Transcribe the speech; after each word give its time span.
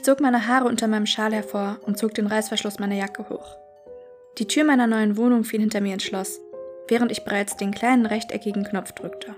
Ich 0.00 0.04
zog 0.06 0.22
meine 0.22 0.46
Haare 0.46 0.64
unter 0.64 0.88
meinem 0.88 1.04
Schal 1.04 1.34
hervor 1.34 1.78
und 1.82 1.98
zog 1.98 2.14
den 2.14 2.26
Reißverschluss 2.26 2.78
meiner 2.78 2.94
Jacke 2.94 3.28
hoch. 3.28 3.58
Die 4.38 4.46
Tür 4.46 4.64
meiner 4.64 4.86
neuen 4.86 5.18
Wohnung 5.18 5.44
fiel 5.44 5.60
hinter 5.60 5.82
mir 5.82 5.92
ins 5.92 6.04
Schloss, 6.04 6.40
während 6.88 7.12
ich 7.12 7.22
bereits 7.22 7.58
den 7.58 7.70
kleinen 7.70 8.06
rechteckigen 8.06 8.64
Knopf 8.64 8.92
drückte. 8.92 9.34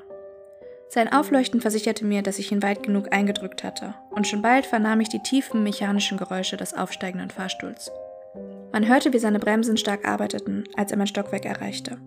Sein 0.88 1.12
Aufleuchten 1.12 1.60
versicherte 1.60 2.04
mir, 2.04 2.22
dass 2.22 2.38
ich 2.38 2.52
ihn 2.52 2.62
weit 2.62 2.84
genug 2.84 3.12
eingedrückt 3.12 3.64
hatte, 3.64 3.94
und 4.10 4.28
schon 4.28 4.40
bald 4.40 4.64
vernahm 4.64 5.00
ich 5.00 5.08
die 5.08 5.24
tiefen 5.24 5.64
mechanischen 5.64 6.16
Geräusche 6.16 6.56
des 6.56 6.74
aufsteigenden 6.74 7.30
Fahrstuhls. 7.30 7.90
Man 8.70 8.86
hörte, 8.86 9.12
wie 9.12 9.18
seine 9.18 9.40
Bremsen 9.40 9.76
stark 9.76 10.06
arbeiteten, 10.06 10.62
als 10.76 10.92
er 10.92 10.96
mein 10.96 11.08
Stockwerk 11.08 11.44
erreichte. 11.44 11.98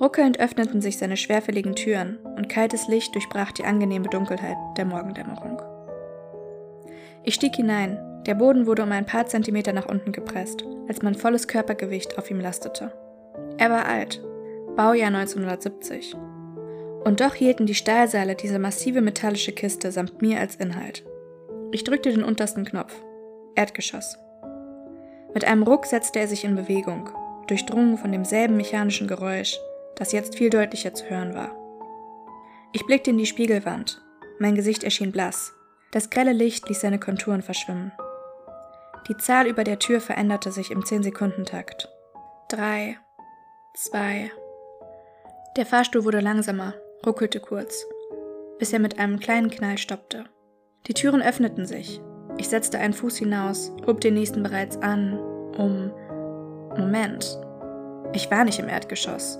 Ruckelnd 0.00 0.38
öffneten 0.38 0.80
sich 0.80 0.96
seine 0.96 1.16
schwerfälligen 1.16 1.74
Türen 1.74 2.18
und 2.36 2.48
kaltes 2.48 2.86
Licht 2.86 3.16
durchbrach 3.16 3.50
die 3.50 3.64
angenehme 3.64 4.08
Dunkelheit 4.08 4.56
der 4.76 4.84
Morgendämmerung. 4.84 5.60
Ich 7.24 7.34
stieg 7.34 7.56
hinein, 7.56 7.98
der 8.26 8.34
Boden 8.34 8.66
wurde 8.66 8.82
um 8.82 8.92
ein 8.92 9.06
paar 9.06 9.26
Zentimeter 9.26 9.72
nach 9.72 9.86
unten 9.86 10.12
gepresst, 10.12 10.64
als 10.88 11.02
mein 11.02 11.14
volles 11.14 11.48
Körpergewicht 11.48 12.18
auf 12.18 12.30
ihm 12.30 12.40
lastete. 12.40 12.92
Er 13.58 13.70
war 13.70 13.86
alt, 13.86 14.22
Baujahr 14.76 15.08
1970, 15.08 16.14
und 17.04 17.20
doch 17.20 17.34
hielten 17.34 17.66
die 17.66 17.74
Stahlseile 17.74 18.34
diese 18.34 18.58
massive 18.58 19.00
metallische 19.00 19.52
Kiste 19.52 19.92
samt 19.92 20.20
mir 20.20 20.40
als 20.40 20.56
Inhalt. 20.56 21.04
Ich 21.72 21.84
drückte 21.84 22.10
den 22.10 22.24
untersten 22.24 22.64
Knopf. 22.64 22.94
Erdgeschoss. 23.54 24.18
Mit 25.34 25.44
einem 25.44 25.62
Ruck 25.62 25.86
setzte 25.86 26.18
er 26.18 26.28
sich 26.28 26.44
in 26.44 26.54
Bewegung, 26.54 27.10
durchdrungen 27.46 27.98
von 27.98 28.12
demselben 28.12 28.56
mechanischen 28.56 29.08
Geräusch, 29.08 29.58
das 29.96 30.12
jetzt 30.12 30.36
viel 30.36 30.50
deutlicher 30.50 30.94
zu 30.94 31.08
hören 31.08 31.34
war. 31.34 31.54
Ich 32.72 32.84
blickte 32.86 33.10
in 33.10 33.18
die 33.18 33.26
Spiegelwand. 33.26 34.00
Mein 34.38 34.54
Gesicht 34.54 34.84
erschien 34.84 35.12
blass. 35.12 35.52
Das 35.90 36.10
grelle 36.10 36.32
Licht 36.32 36.68
ließ 36.68 36.80
seine 36.80 36.98
Konturen 36.98 37.42
verschwimmen. 37.42 37.92
Die 39.08 39.16
Zahl 39.16 39.46
über 39.46 39.64
der 39.64 39.78
Tür 39.78 40.02
veränderte 40.02 40.52
sich 40.52 40.70
im 40.70 40.80
10-Sekundentakt. 40.80 41.88
Drei, 42.50 42.98
zwei. 43.74 44.30
Der 45.56 45.64
Fahrstuhl 45.64 46.04
wurde 46.04 46.20
langsamer, 46.20 46.74
ruckelte 47.06 47.40
kurz, 47.40 47.86
bis 48.58 48.72
er 48.72 48.80
mit 48.80 48.98
einem 48.98 49.18
kleinen 49.18 49.50
Knall 49.50 49.78
stoppte. 49.78 50.24
Die 50.86 50.94
Türen 50.94 51.22
öffneten 51.22 51.64
sich. 51.64 52.02
Ich 52.36 52.50
setzte 52.50 52.78
einen 52.78 52.92
Fuß 52.92 53.16
hinaus, 53.16 53.72
hob 53.86 54.02
den 54.02 54.14
nächsten 54.14 54.42
bereits 54.42 54.76
an, 54.76 55.18
um. 55.56 55.90
Moment. 56.76 57.38
Ich 58.12 58.30
war 58.30 58.44
nicht 58.44 58.58
im 58.58 58.68
Erdgeschoss. 58.68 59.38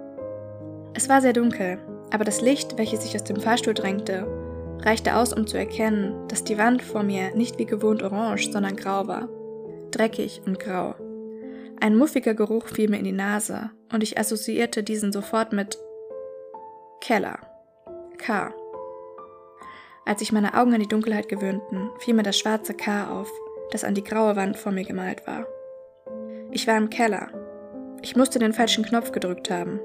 Es 0.95 1.09
war 1.09 1.21
sehr 1.21 1.35
dunkel, 1.35 1.79
aber 2.11 2.25
das 2.25 2.41
Licht, 2.41 2.79
welches 2.79 3.03
sich 3.03 3.15
aus 3.15 3.25
dem 3.25 3.41
Fahrstuhl 3.41 3.75
drängte, 3.75 4.27
reichte 4.81 5.17
aus, 5.17 5.33
um 5.33 5.47
zu 5.47 5.57
erkennen, 5.59 6.29
dass 6.29 6.45
die 6.45 6.59
Wand 6.59 6.83
vor 6.83 7.03
mir 7.03 7.35
nicht 7.35 7.59
wie 7.59 7.67
gewohnt 7.67 8.03
orange, 8.03 8.51
sondern 8.51 8.77
grau 8.77 9.07
war. 9.07 9.29
Dreckig 9.91 10.43
und 10.47 10.61
grau. 10.61 10.95
Ein 11.81 11.97
muffiger 11.97 12.35
Geruch 12.35 12.67
fiel 12.67 12.89
mir 12.89 12.99
in 12.99 13.05
die 13.05 13.13
Nase 13.13 13.71
und 13.93 14.03
ich 14.03 14.19
assoziierte 14.19 14.83
diesen 14.83 15.13
sofort 15.13 15.53
mit 15.53 15.79
Keller. 17.01 17.39
K. 18.19 18.53
Als 20.05 20.19
sich 20.21 20.33
meine 20.33 20.55
Augen 20.55 20.75
an 20.75 20.81
die 20.81 20.89
Dunkelheit 20.89 21.29
gewöhnten, 21.29 21.91
fiel 22.01 22.15
mir 22.15 22.23
das 22.23 22.39
schwarze 22.39 22.75
K 22.75 23.11
auf, 23.11 23.31
das 23.71 23.85
an 23.85 23.95
die 23.95 24.03
graue 24.03 24.37
Wand 24.37 24.57
vor 24.57 24.73
mir 24.73 24.85
gemalt 24.85 25.27
war. 25.27 25.47
Ich 26.51 26.67
war 26.67 26.77
im 26.77 26.91
Keller. 26.91 27.29
Ich 28.03 28.17
musste 28.17 28.39
den 28.39 28.53
falschen 28.53 28.85
Knopf 28.85 29.13
gedrückt 29.13 29.51
haben, 29.51 29.81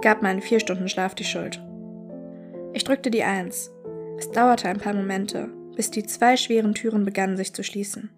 gab 0.00 0.22
meinen 0.22 0.40
vier 0.40 0.60
Stunden 0.60 0.88
Schlaf 0.88 1.14
die 1.14 1.24
Schuld. 1.24 1.60
Ich 2.72 2.84
drückte 2.84 3.10
die 3.10 3.24
Eins. 3.24 3.72
Es 4.18 4.30
dauerte 4.30 4.68
ein 4.68 4.78
paar 4.78 4.94
Momente, 4.94 5.48
bis 5.74 5.90
die 5.90 6.04
zwei 6.04 6.36
schweren 6.36 6.74
Türen 6.74 7.04
begannen 7.04 7.36
sich 7.36 7.52
zu 7.52 7.62
schließen. 7.62 8.10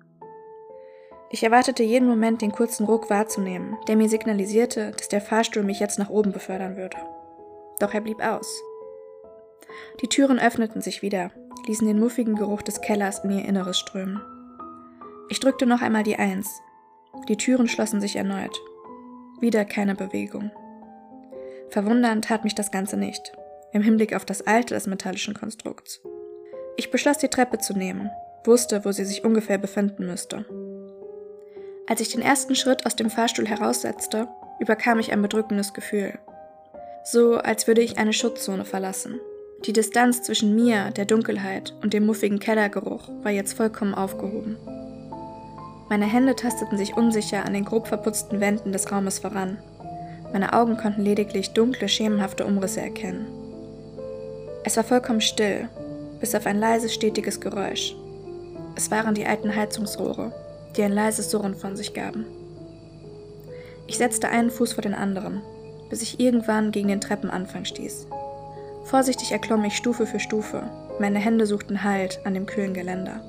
Ich 1.30 1.42
erwartete 1.42 1.82
jeden 1.82 2.08
Moment 2.08 2.40
den 2.40 2.52
kurzen 2.52 2.86
Ruck 2.86 3.10
wahrzunehmen, 3.10 3.76
der 3.86 3.96
mir 3.96 4.08
signalisierte, 4.08 4.92
dass 4.92 5.08
der 5.08 5.20
Fahrstuhl 5.20 5.62
mich 5.62 5.80
jetzt 5.80 5.98
nach 5.98 6.08
oben 6.08 6.32
befördern 6.32 6.76
würde. 6.76 6.96
Doch 7.80 7.92
er 7.92 8.00
blieb 8.00 8.24
aus. 8.24 8.62
Die 10.00 10.08
Türen 10.08 10.38
öffneten 10.38 10.80
sich 10.80 11.02
wieder, 11.02 11.32
ließen 11.66 11.86
den 11.86 11.98
muffigen 11.98 12.36
Geruch 12.36 12.62
des 12.62 12.80
Kellers 12.80 13.24
in 13.24 13.30
ihr 13.30 13.44
Inneres 13.44 13.78
strömen. 13.78 14.22
Ich 15.28 15.40
drückte 15.40 15.66
noch 15.66 15.82
einmal 15.82 16.04
die 16.04 16.16
Eins. 16.16 16.48
Die 17.28 17.36
Türen 17.36 17.68
schlossen 17.68 18.00
sich 18.00 18.16
erneut. 18.16 18.56
Wieder 19.40 19.64
keine 19.64 19.94
Bewegung. 19.94 20.50
Verwundern 21.68 22.22
tat 22.22 22.44
mich 22.44 22.54
das 22.54 22.70
Ganze 22.70 22.96
nicht, 22.96 23.32
im 23.72 23.82
Hinblick 23.82 24.14
auf 24.14 24.24
das 24.24 24.46
Alte 24.46 24.74
des 24.74 24.86
metallischen 24.86 25.34
Konstrukts. 25.34 26.00
Ich 26.76 26.90
beschloss, 26.90 27.18
die 27.18 27.28
Treppe 27.28 27.58
zu 27.58 27.72
nehmen, 27.72 28.10
wusste, 28.44 28.84
wo 28.84 28.92
sie 28.92 29.04
sich 29.04 29.24
ungefähr 29.24 29.58
befinden 29.58 30.06
müsste. 30.06 30.44
Als 31.86 32.00
ich 32.00 32.10
den 32.10 32.22
ersten 32.22 32.54
Schritt 32.54 32.86
aus 32.86 32.96
dem 32.96 33.10
Fahrstuhl 33.10 33.46
heraussetzte, 33.46 34.28
überkam 34.60 34.98
ich 34.98 35.12
ein 35.12 35.22
bedrückendes 35.22 35.72
Gefühl. 35.72 36.18
So, 37.04 37.36
als 37.36 37.66
würde 37.66 37.80
ich 37.80 37.98
eine 37.98 38.12
Schutzzone 38.12 38.64
verlassen. 38.64 39.18
Die 39.64 39.72
Distanz 39.72 40.22
zwischen 40.22 40.54
mir, 40.54 40.90
der 40.90 41.04
Dunkelheit 41.04 41.74
und 41.82 41.94
dem 41.94 42.06
muffigen 42.06 42.38
Kellergeruch 42.38 43.08
war 43.22 43.32
jetzt 43.32 43.54
vollkommen 43.54 43.94
aufgehoben. 43.94 44.56
Meine 45.88 46.04
Hände 46.04 46.36
tasteten 46.36 46.76
sich 46.76 46.94
unsicher 46.94 47.44
an 47.44 47.54
den 47.54 47.64
grob 47.64 47.88
verputzten 47.88 48.40
Wänden 48.40 48.72
des 48.72 48.92
Raumes 48.92 49.18
voran. 49.18 49.58
Meine 50.32 50.52
Augen 50.52 50.76
konnten 50.76 51.02
lediglich 51.02 51.54
dunkle, 51.54 51.88
schemenhafte 51.88 52.44
Umrisse 52.44 52.82
erkennen. 52.82 53.26
Es 54.68 54.76
war 54.76 54.84
vollkommen 54.84 55.22
still, 55.22 55.66
bis 56.20 56.34
auf 56.34 56.44
ein 56.44 56.60
leises, 56.60 56.92
stetiges 56.92 57.40
Geräusch. 57.40 57.96
Es 58.76 58.90
waren 58.90 59.14
die 59.14 59.24
alten 59.24 59.56
Heizungsrohre, 59.56 60.30
die 60.76 60.82
ein 60.82 60.92
leises 60.92 61.30
Surren 61.30 61.54
von 61.54 61.74
sich 61.74 61.94
gaben. 61.94 62.26
Ich 63.86 63.96
setzte 63.96 64.28
einen 64.28 64.50
Fuß 64.50 64.74
vor 64.74 64.82
den 64.82 64.92
anderen, 64.92 65.40
bis 65.88 66.02
ich 66.02 66.20
irgendwann 66.20 66.70
gegen 66.70 66.88
den 66.88 67.00
Treppenanfang 67.00 67.64
stieß. 67.64 68.08
Vorsichtig 68.84 69.32
erklomm 69.32 69.64
ich 69.64 69.74
Stufe 69.74 70.04
für 70.04 70.20
Stufe. 70.20 70.64
Meine 70.98 71.18
Hände 71.18 71.46
suchten 71.46 71.82
Halt 71.82 72.20
an 72.26 72.34
dem 72.34 72.44
kühlen 72.44 72.74
Geländer. 72.74 73.22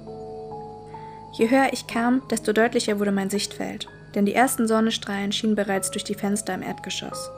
Je 1.38 1.49
höher 1.49 1.69
ich 1.72 1.88
kam, 1.88 2.22
desto 2.29 2.51
deutlicher 2.51 2.99
wurde 2.99 3.13
mein 3.13 3.29
Sichtfeld, 3.29 3.88
denn 4.13 4.25
die 4.25 4.35
ersten 4.35 4.67
Sonnenstrahlen 4.67 5.31
schienen 5.31 5.55
bereits 5.55 5.89
durch 5.89 6.03
die 6.03 6.16
Fenster 6.16 6.53
im 6.53 6.63
Erdgeschoss. 6.63 7.31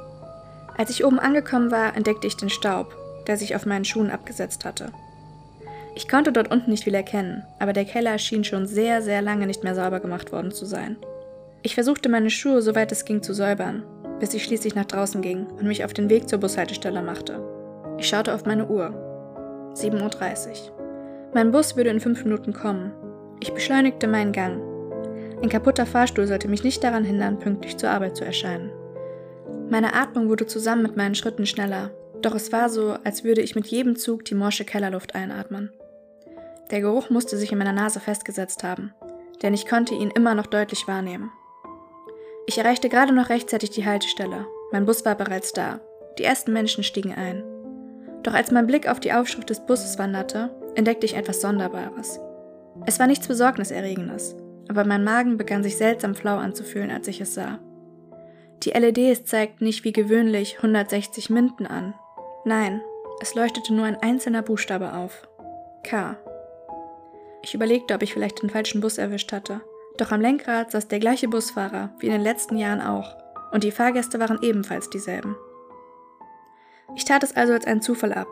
Als 0.76 0.90
ich 0.90 1.06
oben 1.06 1.20
angekommen 1.20 1.70
war, 1.70 1.96
entdeckte 1.96 2.26
ich 2.26 2.36
den 2.36 2.50
Staub, 2.50 2.96
der 3.28 3.38
sich 3.38 3.56
auf 3.56 3.66
meinen 3.66 3.86
Schuhen 3.86 4.10
abgesetzt 4.10 4.66
hatte. 4.66 4.92
Ich 5.96 6.08
konnte 6.08 6.32
dort 6.32 6.52
unten 6.52 6.72
nicht 6.72 6.86
viel 6.86 6.96
erkennen, 6.96 7.44
aber 7.60 7.74
der 7.74 7.86
Keller 7.86 8.18
schien 8.18 8.44
schon 8.44 8.66
sehr, 8.66 9.02
sehr 9.02 9.22
lange 9.22 9.46
nicht 9.46 9.64
mehr 9.64 9.76
sauber 9.76 10.00
gemacht 10.00 10.32
worden 10.32 10.52
zu 10.52 10.66
sein. 10.66 10.98
Ich 11.64 11.76
versuchte 11.76 12.10
meine 12.10 12.30
Schuhe, 12.30 12.62
soweit 12.62 12.92
es 12.92 13.06
ging, 13.06 13.22
zu 13.22 13.34
säubern, 13.34 13.84
bis 14.20 14.34
ich 14.34 14.44
schließlich 14.44 14.74
nach 14.74 14.86
draußen 14.86 15.22
ging 15.22 15.46
und 15.46 15.64
mich 15.64 15.84
auf 15.84 15.94
den 15.94 16.10
Weg 16.10 16.30
zur 16.30 16.40
Bushaltestelle 16.40 17.02
machte. 17.02 17.42
Ich 17.98 18.08
schaute 18.08 18.34
auf 18.34 18.46
meine 18.46 18.68
Uhr. 18.68 18.94
7.30 19.76 20.48
Uhr. 20.50 21.32
Mein 21.34 21.52
Bus 21.52 21.76
würde 21.76 21.92
in 21.92 22.00
fünf 22.00 22.24
Minuten 22.24 22.54
kommen. 22.54 22.92
Ich 23.40 23.54
beschleunigte 23.54 24.08
meinen 24.08 24.32
Gang. 24.32 24.62
Ein 25.42 25.50
kaputter 25.50 25.86
Fahrstuhl 25.86 26.28
sollte 26.28 26.48
mich 26.48 26.64
nicht 26.64 26.84
daran 26.84 27.04
hindern, 27.04 27.40
pünktlich 27.40 27.78
zur 27.78 27.90
Arbeit 27.90 28.16
zu 28.16 28.26
erscheinen. 28.26 28.72
Meine 29.70 29.94
Atmung 29.94 30.30
wurde 30.30 30.46
zusammen 30.46 30.84
mit 30.84 30.98
meinen 30.98 31.16
Schritten 31.16 31.46
schneller, 31.46 31.92
doch 32.26 32.36
es 32.36 32.52
war 32.52 32.70
so, 32.70 32.96
als 33.04 33.24
würde 33.24 33.42
ich 33.42 33.56
mit 33.56 33.68
jedem 33.68 33.96
Zug 33.96 34.26
die 34.26 34.36
morsche 34.36 34.66
Kellerluft 34.66 35.16
einatmen. 35.16 35.72
Der 36.72 36.82
Geruch 36.82 37.10
musste 37.10 37.38
sich 37.38 37.52
in 37.52 37.58
meiner 37.58 37.74
Nase 37.74 38.00
festgesetzt 38.00 38.64
haben, 38.64 38.94
denn 39.42 39.54
ich 39.54 39.68
konnte 39.68 39.94
ihn 39.94 40.12
immer 40.12 40.36
noch 40.36 40.48
deutlich 40.48 40.88
wahrnehmen. 40.88 41.32
Ich 42.48 42.58
erreichte 42.58 42.90
gerade 42.90 43.14
noch 43.14 43.30
rechtzeitig 43.30 43.70
die 43.70 43.86
Haltestelle. 43.86 44.48
Mein 44.72 44.86
Bus 44.86 45.06
war 45.06 45.16
bereits 45.16 45.54
da. 45.54 45.80
Die 46.18 46.24
ersten 46.24 46.54
Menschen 46.54 46.84
stiegen 46.84 47.14
ein. 47.14 47.44
Doch 48.24 48.34
als 48.34 48.52
mein 48.52 48.68
Blick 48.68 48.88
auf 48.88 49.00
die 49.00 49.14
Aufschrift 49.14 49.50
des 49.50 49.66
Busses 49.66 49.98
wanderte, 49.98 50.50
entdeckte 50.76 51.06
ich 51.06 51.16
etwas 51.16 51.42
Sonderbares. 51.42 52.20
Es 52.86 53.00
war 53.00 53.08
nichts 53.08 53.28
Besorgniserregendes, 53.28 54.36
aber 54.70 54.86
mein 54.86 55.04
Magen 55.04 55.38
begann 55.38 55.64
sich 55.64 55.78
seltsam 55.78 56.16
flau 56.16 56.38
anzufühlen, 56.38 56.92
als 56.92 57.08
ich 57.08 57.22
es 57.22 57.34
sah. 57.34 57.60
Die 58.64 58.72
LEDs 58.72 59.26
zeigten 59.26 59.66
nicht 59.66 59.84
wie 59.84 59.92
gewöhnlich 59.92 60.58
160 60.58 61.30
Minden 61.30 61.66
an. 61.66 61.96
Nein, 62.44 62.82
es 63.22 63.36
leuchtete 63.36 63.74
nur 63.74 63.86
ein 63.86 63.98
einzelner 63.98 64.42
Buchstabe 64.42 64.94
auf. 64.94 65.28
K. 65.84 66.18
Ich 67.44 67.54
überlegte, 67.54 67.94
ob 67.94 68.02
ich 68.02 68.14
vielleicht 68.14 68.42
den 68.42 68.50
falschen 68.50 68.82
Bus 68.82 68.98
erwischt 68.98 69.32
hatte. 69.32 69.62
Doch 69.98 70.12
am 70.12 70.22
Lenkrad 70.22 70.72
saß 70.72 70.88
der 70.88 71.00
gleiche 71.00 71.28
Busfahrer 71.28 71.94
wie 72.00 72.08
in 72.08 72.14
den 72.14 72.22
letzten 72.22 72.58
Jahren 72.58 72.82
auch, 72.82 73.16
und 73.52 73.64
die 73.64 73.72
Fahrgäste 73.72 74.20
waren 74.20 74.40
ebenfalls 74.42 74.90
dieselben. 74.90 75.36
Ich 76.96 77.06
tat 77.06 77.24
es 77.24 77.36
also 77.36 77.54
als 77.54 77.66
einen 77.66 77.82
Zufall 77.82 78.14
ab. 78.14 78.28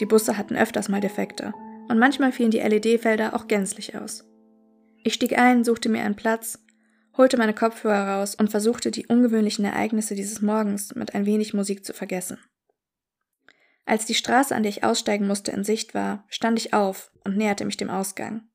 Die 0.00 0.06
Busse 0.06 0.36
hatten 0.36 0.56
öfters 0.56 0.88
mal 0.88 1.00
Defekte 1.00 1.52
und 1.88 1.98
manchmal 1.98 2.32
fielen 2.32 2.50
die 2.50 2.60
LED-Felder 2.60 3.34
auch 3.34 3.48
gänzlich 3.48 3.96
aus. 3.96 4.24
Ich 5.02 5.14
stieg 5.14 5.38
ein, 5.38 5.64
suchte 5.64 5.88
mir 5.88 6.02
einen 6.02 6.16
Platz, 6.16 6.58
holte 7.16 7.36
meine 7.36 7.54
Kopfhörer 7.54 8.16
raus 8.16 8.34
und 8.34 8.50
versuchte 8.50 8.90
die 8.90 9.06
ungewöhnlichen 9.06 9.64
Ereignisse 9.64 10.14
dieses 10.14 10.42
Morgens 10.42 10.94
mit 10.94 11.14
ein 11.14 11.26
wenig 11.26 11.54
Musik 11.54 11.84
zu 11.84 11.92
vergessen. 11.92 12.38
Als 13.86 14.06
die 14.06 14.14
Straße, 14.14 14.54
an 14.54 14.62
der 14.62 14.70
ich 14.70 14.84
aussteigen 14.84 15.26
musste, 15.26 15.50
in 15.50 15.64
Sicht 15.64 15.94
war, 15.94 16.24
stand 16.28 16.58
ich 16.58 16.72
auf 16.72 17.10
und 17.24 17.36
näherte 17.36 17.64
mich 17.64 17.76
dem 17.76 17.90
Ausgang. 17.90 18.48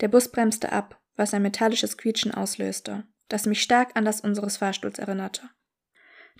Der 0.00 0.08
Bus 0.08 0.30
bremste 0.30 0.72
ab, 0.72 1.00
was 1.16 1.34
ein 1.34 1.42
metallisches 1.42 1.96
Quietschen 1.98 2.32
auslöste, 2.32 3.04
das 3.28 3.46
mich 3.46 3.62
stark 3.62 3.96
an 3.96 4.04
das 4.04 4.20
unseres 4.20 4.58
Fahrstuhls 4.58 4.98
erinnerte. 4.98 5.42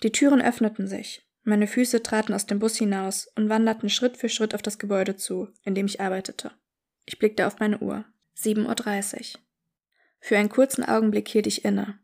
Die 0.01 0.11
Türen 0.11 0.41
öffneten 0.41 0.87
sich, 0.87 1.27
meine 1.43 1.67
Füße 1.67 2.01
traten 2.03 2.33
aus 2.33 2.45
dem 2.45 2.59
Bus 2.59 2.77
hinaus 2.77 3.27
und 3.35 3.49
wanderten 3.49 3.89
Schritt 3.89 4.15
für 4.17 4.29
Schritt 4.29 4.55
auf 4.55 4.61
das 4.61 4.79
Gebäude 4.79 5.17
zu, 5.17 5.49
in 5.63 5.75
dem 5.75 5.87
ich 5.87 5.99
arbeitete. 5.99 6.51
Ich 7.05 7.19
blickte 7.19 7.47
auf 7.47 7.59
meine 7.59 7.79
Uhr. 7.79 8.05
7.30 8.37 9.35
Uhr. 9.35 9.41
Für 10.19 10.37
einen 10.37 10.49
kurzen 10.49 10.85
Augenblick 10.85 11.27
hielt 11.27 11.47
ich 11.47 11.65
inne. 11.65 11.99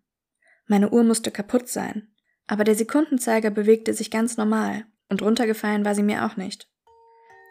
Meine 0.67 0.89
Uhr 0.89 1.03
musste 1.03 1.31
kaputt 1.31 1.69
sein, 1.69 2.13
aber 2.47 2.63
der 2.63 2.75
Sekundenzeiger 2.75 3.51
bewegte 3.51 3.93
sich 3.93 4.11
ganz 4.11 4.35
normal 4.35 4.85
und 5.09 5.21
runtergefallen 5.21 5.85
war 5.85 5.95
sie 5.95 6.03
mir 6.03 6.25
auch 6.25 6.35
nicht. 6.35 6.67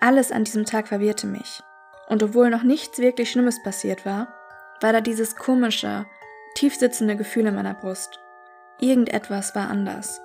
Alles 0.01 0.33
an 0.33 0.45
diesem 0.45 0.65
Tag 0.65 0.89
verwirrte 0.89 1.27
mich. 1.27 1.63
Und 2.09 2.23
obwohl 2.23 2.51
noch 2.51 2.63
nichts 2.63 2.99
wirklich 2.99 3.31
Schlimmes 3.31 3.63
passiert 3.63 4.05
war, 4.05 4.29
war 4.81 4.93
da 4.93 5.01
dieses 5.01 5.37
komische, 5.37 6.07
tiefsitzende 6.55 7.17
Gefühl 7.17 7.47
in 7.47 7.55
meiner 7.55 7.75
Brust. 7.75 8.21
Irgendetwas 8.81 9.55
war 9.55 9.71
anders. 9.71 10.21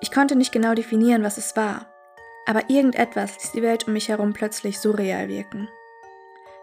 Ich 0.00 0.10
konnte 0.10 0.36
nicht 0.36 0.52
genau 0.52 0.74
definieren, 0.74 1.22
was 1.22 1.38
es 1.38 1.56
war, 1.56 1.86
aber 2.46 2.68
irgendetwas 2.68 3.38
ließ 3.38 3.52
die 3.52 3.62
Welt 3.62 3.86
um 3.86 3.92
mich 3.92 4.08
herum 4.08 4.32
plötzlich 4.32 4.80
surreal 4.80 5.28
wirken. 5.28 5.68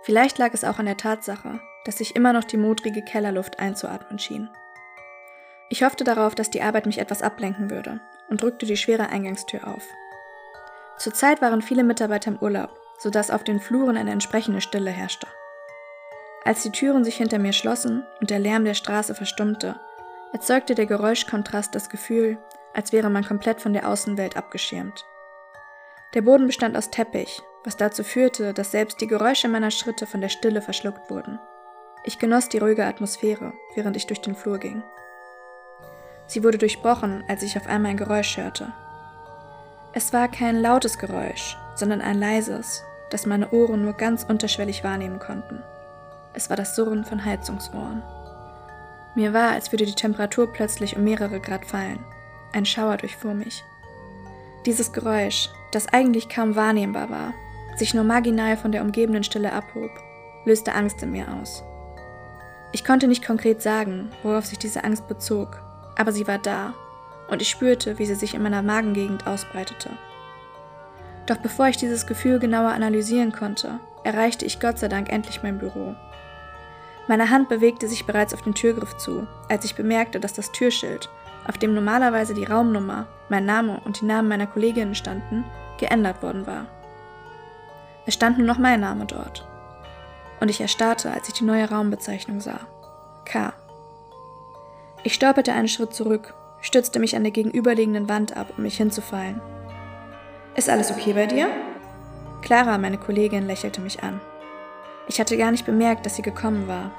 Vielleicht 0.03 0.37
lag 0.37 0.53
es 0.53 0.63
auch 0.63 0.79
an 0.79 0.87
der 0.87 0.97
Tatsache, 0.97 1.59
dass 1.85 1.99
sich 1.99 2.15
immer 2.15 2.33
noch 2.33 2.43
die 2.43 2.57
modrige 2.57 3.03
Kellerluft 3.03 3.59
einzuatmen 3.59 4.19
schien. 4.19 4.49
Ich 5.69 5.83
hoffte 5.83 6.03
darauf, 6.03 6.35
dass 6.35 6.49
die 6.49 6.61
Arbeit 6.61 6.85
mich 6.85 6.97
etwas 6.97 7.21
ablenken 7.21 7.69
würde 7.71 8.01
und 8.31 8.41
drückte 8.41 8.65
die 8.65 8.77
schwere 8.77 9.09
Eingangstür 9.09 9.67
auf. 9.67 9.87
Zurzeit 10.97 11.41
waren 11.41 11.61
viele 11.61 11.83
Mitarbeiter 11.83 12.31
im 12.31 12.39
Urlaub, 12.39 12.69
sodass 12.97 13.29
auf 13.29 13.43
den 13.43 13.59
Fluren 13.59 13.97
eine 13.97 14.11
entsprechende 14.11 14.61
Stille 14.61 14.89
herrschte. 14.89 15.27
Als 16.43 16.63
die 16.63 16.71
Türen 16.71 17.03
sich 17.03 17.17
hinter 17.17 17.37
mir 17.37 17.53
schlossen 17.53 18.03
und 18.19 18.31
der 18.31 18.39
Lärm 18.39 18.65
der 18.65 18.73
Straße 18.73 19.13
verstummte, 19.13 19.79
erzeugte 20.33 20.73
der 20.73 20.87
Geräuschkontrast 20.87 21.75
das 21.75 21.89
Gefühl, 21.89 22.39
als 22.73 22.91
wäre 22.93 23.09
man 23.09 23.25
komplett 23.25 23.61
von 23.61 23.73
der 23.73 23.87
Außenwelt 23.87 24.37
abgeschirmt. 24.37 25.05
Der 26.13 26.21
Boden 26.21 26.47
bestand 26.47 26.75
aus 26.77 26.89
Teppich, 26.89 27.41
was 27.63 27.77
dazu 27.77 28.03
führte, 28.03 28.53
dass 28.53 28.71
selbst 28.71 29.01
die 29.01 29.07
Geräusche 29.07 29.49
meiner 29.49 29.71
Schritte 29.71 30.07
von 30.07 30.21
der 30.21 30.29
Stille 30.29 30.61
verschluckt 30.61 31.09
wurden. 31.09 31.39
Ich 32.03 32.17
genoss 32.17 32.49
die 32.49 32.57
ruhige 32.57 32.85
Atmosphäre, 32.85 33.53
während 33.75 33.95
ich 33.97 34.07
durch 34.07 34.21
den 34.21 34.35
Flur 34.35 34.57
ging. 34.57 34.81
Sie 36.31 36.45
wurde 36.45 36.57
durchbrochen, 36.57 37.25
als 37.27 37.43
ich 37.43 37.57
auf 37.57 37.67
einmal 37.67 37.91
ein 37.91 37.97
Geräusch 37.97 38.37
hörte. 38.37 38.71
Es 39.91 40.13
war 40.13 40.29
kein 40.29 40.61
lautes 40.61 40.97
Geräusch, 40.97 41.57
sondern 41.75 41.99
ein 41.99 42.17
leises, 42.17 42.85
das 43.09 43.25
meine 43.25 43.51
Ohren 43.51 43.83
nur 43.83 43.91
ganz 43.91 44.23
unterschwellig 44.23 44.81
wahrnehmen 44.81 45.19
konnten. 45.19 45.61
Es 46.33 46.49
war 46.49 46.55
das 46.55 46.73
Surren 46.73 47.03
von 47.03 47.25
Heizungsrohren. 47.25 48.01
Mir 49.13 49.33
war, 49.33 49.51
als 49.51 49.73
würde 49.73 49.85
die 49.85 49.93
Temperatur 49.93 50.53
plötzlich 50.53 50.95
um 50.95 51.03
mehrere 51.03 51.41
Grad 51.41 51.65
fallen. 51.65 51.99
Ein 52.53 52.65
Schauer 52.65 52.95
durchfuhr 52.95 53.33
mich. 53.33 53.65
Dieses 54.65 54.93
Geräusch, 54.93 55.49
das 55.73 55.89
eigentlich 55.91 56.29
kaum 56.29 56.55
wahrnehmbar 56.55 57.09
war, 57.09 57.33
sich 57.75 57.93
nur 57.93 58.05
marginal 58.05 58.55
von 58.55 58.71
der 58.71 58.83
umgebenden 58.83 59.25
Stille 59.25 59.51
abhob, 59.51 59.91
löste 60.45 60.73
Angst 60.75 61.03
in 61.03 61.11
mir 61.11 61.25
aus. 61.41 61.61
Ich 62.71 62.85
konnte 62.85 63.09
nicht 63.09 63.25
konkret 63.25 63.61
sagen, 63.61 64.13
worauf 64.23 64.45
sich 64.45 64.59
diese 64.59 64.85
Angst 64.85 65.09
bezog, 65.09 65.61
aber 65.97 66.11
sie 66.11 66.27
war 66.27 66.37
da, 66.37 66.73
und 67.29 67.41
ich 67.41 67.49
spürte, 67.49 67.97
wie 67.97 68.05
sie 68.05 68.15
sich 68.15 68.33
in 68.33 68.43
meiner 68.43 68.61
Magengegend 68.61 69.25
ausbreitete. 69.27 69.89
Doch 71.25 71.37
bevor 71.37 71.67
ich 71.67 71.77
dieses 71.77 72.07
Gefühl 72.07 72.39
genauer 72.39 72.71
analysieren 72.71 73.31
konnte, 73.31 73.79
erreichte 74.03 74.45
ich 74.45 74.59
Gott 74.59 74.79
sei 74.79 74.87
Dank 74.87 75.11
endlich 75.11 75.43
mein 75.43 75.59
Büro. 75.59 75.95
Meine 77.07 77.29
Hand 77.29 77.49
bewegte 77.49 77.87
sich 77.87 78.05
bereits 78.05 78.33
auf 78.33 78.41
den 78.41 78.53
Türgriff 78.53 78.97
zu, 78.97 79.27
als 79.49 79.65
ich 79.65 79.75
bemerkte, 79.75 80.19
dass 80.19 80.33
das 80.33 80.51
Türschild, 80.51 81.09
auf 81.47 81.57
dem 81.57 81.73
normalerweise 81.73 82.33
die 82.33 82.43
Raumnummer, 82.43 83.07
mein 83.29 83.45
Name 83.45 83.81
und 83.85 84.01
die 84.01 84.05
Namen 84.05 84.27
meiner 84.27 84.47
Kolleginnen 84.47 84.95
standen, 84.95 85.43
geändert 85.79 86.21
worden 86.21 86.45
war. 86.45 86.67
Es 88.05 88.13
stand 88.13 88.37
nur 88.37 88.47
noch 88.47 88.57
mein 88.57 88.79
Name 88.79 89.05
dort. 89.05 89.47
Und 90.39 90.49
ich 90.49 90.61
erstarrte, 90.61 91.11
als 91.11 91.27
ich 91.27 91.35
die 91.35 91.43
neue 91.43 91.69
Raumbezeichnung 91.69 92.41
sah. 92.41 92.59
K. 93.25 93.53
Ich 95.03 95.13
stolperte 95.15 95.53
einen 95.53 95.67
Schritt 95.67 95.93
zurück, 95.93 96.33
stützte 96.61 96.99
mich 96.99 97.15
an 97.15 97.23
der 97.23 97.31
gegenüberliegenden 97.31 98.07
Wand 98.07 98.37
ab, 98.37 98.53
um 98.55 98.63
mich 98.63 98.77
hinzufallen. 98.77 99.41
Ist 100.55 100.69
alles 100.69 100.91
okay 100.91 101.13
bei 101.13 101.25
dir? 101.25 101.49
Clara, 102.41 102.77
meine 102.77 102.97
Kollegin, 102.97 103.47
lächelte 103.47 103.81
mich 103.81 104.03
an. 104.03 104.19
Ich 105.07 105.19
hatte 105.19 105.37
gar 105.37 105.51
nicht 105.51 105.65
bemerkt, 105.65 106.05
dass 106.05 106.15
sie 106.15 106.21
gekommen 106.21 106.67
war. 106.67 106.91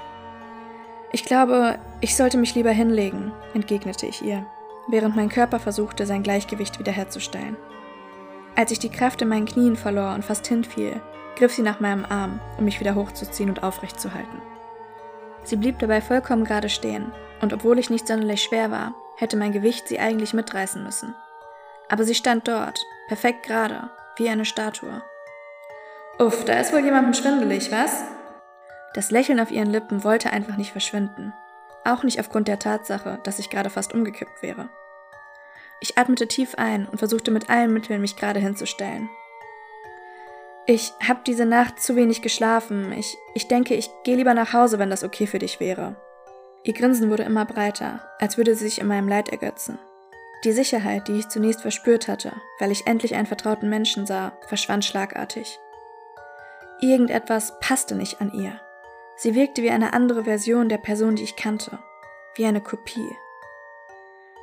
Ich 1.13 1.25
glaube, 1.25 1.79
ich 2.01 2.17
sollte 2.17 2.39
mich 2.39 2.55
lieber 2.55 2.71
hinlegen, 2.71 3.33
entgegnete 3.55 4.07
ich 4.07 4.23
ihr, 4.23 4.47
während 4.89 5.15
mein 5.15 5.29
Körper 5.29 5.61
versuchte, 5.61 6.07
sein 6.07 6.23
Gleichgewicht 6.23 6.79
wiederherzustellen. 6.79 7.57
Als 8.57 8.71
ich 8.71 8.79
die 8.79 8.91
Kraft 8.91 9.23
in 9.23 9.29
meinen 9.29 9.47
Knien 9.47 9.77
verlor 9.77 10.15
und 10.15 10.25
fast 10.25 10.47
hinfiel, 10.47 11.01
griff 11.37 11.53
sie 11.53 11.63
nach 11.63 11.81
meinem 11.81 12.05
Arm, 12.05 12.41
um 12.59 12.65
mich 12.65 12.81
wieder 12.81 12.95
hochzuziehen 12.95 13.49
und 13.49 13.63
aufrecht 13.63 14.01
zu 14.01 14.13
halten. 14.13 14.41
Sie 15.45 15.57
blieb 15.57 15.79
dabei 15.79 16.01
vollkommen 16.01 16.45
gerade 16.45 16.69
stehen, 16.69 17.13
und 17.41 17.53
obwohl 17.53 17.79
ich 17.79 17.91
nicht 17.91 18.07
sonderlich 18.07 18.43
schwer 18.43 18.71
war, 18.71 18.95
hätte 19.17 19.37
mein 19.37 19.53
Gewicht 19.53 19.89
sie 19.89 19.99
eigentlich 19.99 20.33
mitreißen 20.33 20.83
müssen. 20.83 21.15
Aber 21.89 22.05
sie 22.05 22.15
stand 22.15 22.49
dort, 22.49 22.81
perfekt 23.09 23.45
gerade, 23.45 23.91
wie 24.17 24.29
eine 24.29 24.45
Statue. 24.45 25.03
Uff, 26.19 26.45
da 26.45 26.61
ist 26.61 26.73
wohl 26.73 26.85
jemandem 26.85 27.15
schwindelig, 27.15 27.73
was? 27.73 28.05
Das 28.95 29.11
Lächeln 29.11 29.41
auf 29.41 29.51
ihren 29.51 29.71
Lippen 29.71 30.05
wollte 30.05 30.31
einfach 30.31 30.57
nicht 30.57 30.73
verschwinden, 30.73 31.33
auch 31.85 32.03
nicht 32.03 32.21
aufgrund 32.21 32.49
der 32.49 32.59
Tatsache, 32.59 33.19
dass 33.25 33.39
ich 33.39 33.51
gerade 33.51 33.71
fast 33.71 33.95
umgekippt 33.95 34.43
wäre. 34.43 34.69
Ich 35.81 35.99
atmete 35.99 36.29
tief 36.29 36.55
ein 36.57 36.87
und 36.87 36.99
versuchte 36.99 37.31
mit 37.31 37.51
allen 37.51 37.73
Mitteln, 37.73 38.01
mich 38.01 38.17
gerade 38.17 38.39
hinzustellen. 38.39 39.09
Ich 40.67 40.93
hab 41.07 41.25
diese 41.25 41.45
Nacht 41.45 41.83
zu 41.83 41.97
wenig 41.97 42.23
geschlafen. 42.23 42.93
Ich, 42.93 43.17
ich 43.35 43.49
denke, 43.49 43.75
ich 43.75 43.91
gehe 44.05 44.17
lieber 44.17 44.35
nach 44.35 44.53
Hause, 44.53 44.79
wenn 44.79 44.91
das 44.91 45.03
okay 45.03 45.27
für 45.27 45.41
dich 45.41 45.59
wäre. 45.59 45.97
Ihr 46.63 46.75
Grinsen 46.75 47.11
wurde 47.11 47.25
immer 47.25 47.45
breiter, 47.45 48.01
als 48.21 48.37
würde 48.37 48.55
sie 48.55 48.65
sich 48.65 48.81
in 48.81 48.87
meinem 48.87 49.09
Leid 49.09 49.31
ergötzen. 49.31 49.79
Die 50.45 50.53
Sicherheit, 50.53 51.09
die 51.09 51.19
ich 51.19 51.29
zunächst 51.29 51.63
verspürt 51.63 52.07
hatte, 52.07 52.33
weil 52.61 52.71
ich 52.71 52.87
endlich 52.87 53.17
einen 53.17 53.27
vertrauten 53.27 53.69
Menschen 53.69 54.07
sah, 54.07 54.33
verschwand 54.47 54.85
schlagartig. 54.85 55.59
Irgendetwas 56.81 57.59
passte 57.61 57.97
nicht 57.97 58.21
an 58.21 58.33
ihr. 58.33 58.61
Sie 59.17 59.35
wirkte 59.35 59.63
wie 59.63 59.71
eine 59.71 59.93
andere 59.93 60.25
Version 60.25 60.69
der 60.69 60.79
Person, 60.79 61.17
die 61.17 61.25
ich 61.25 61.37
kannte, 61.37 61.79
wie 62.37 62.47
eine 62.47 62.61
Kopie. 62.61 63.11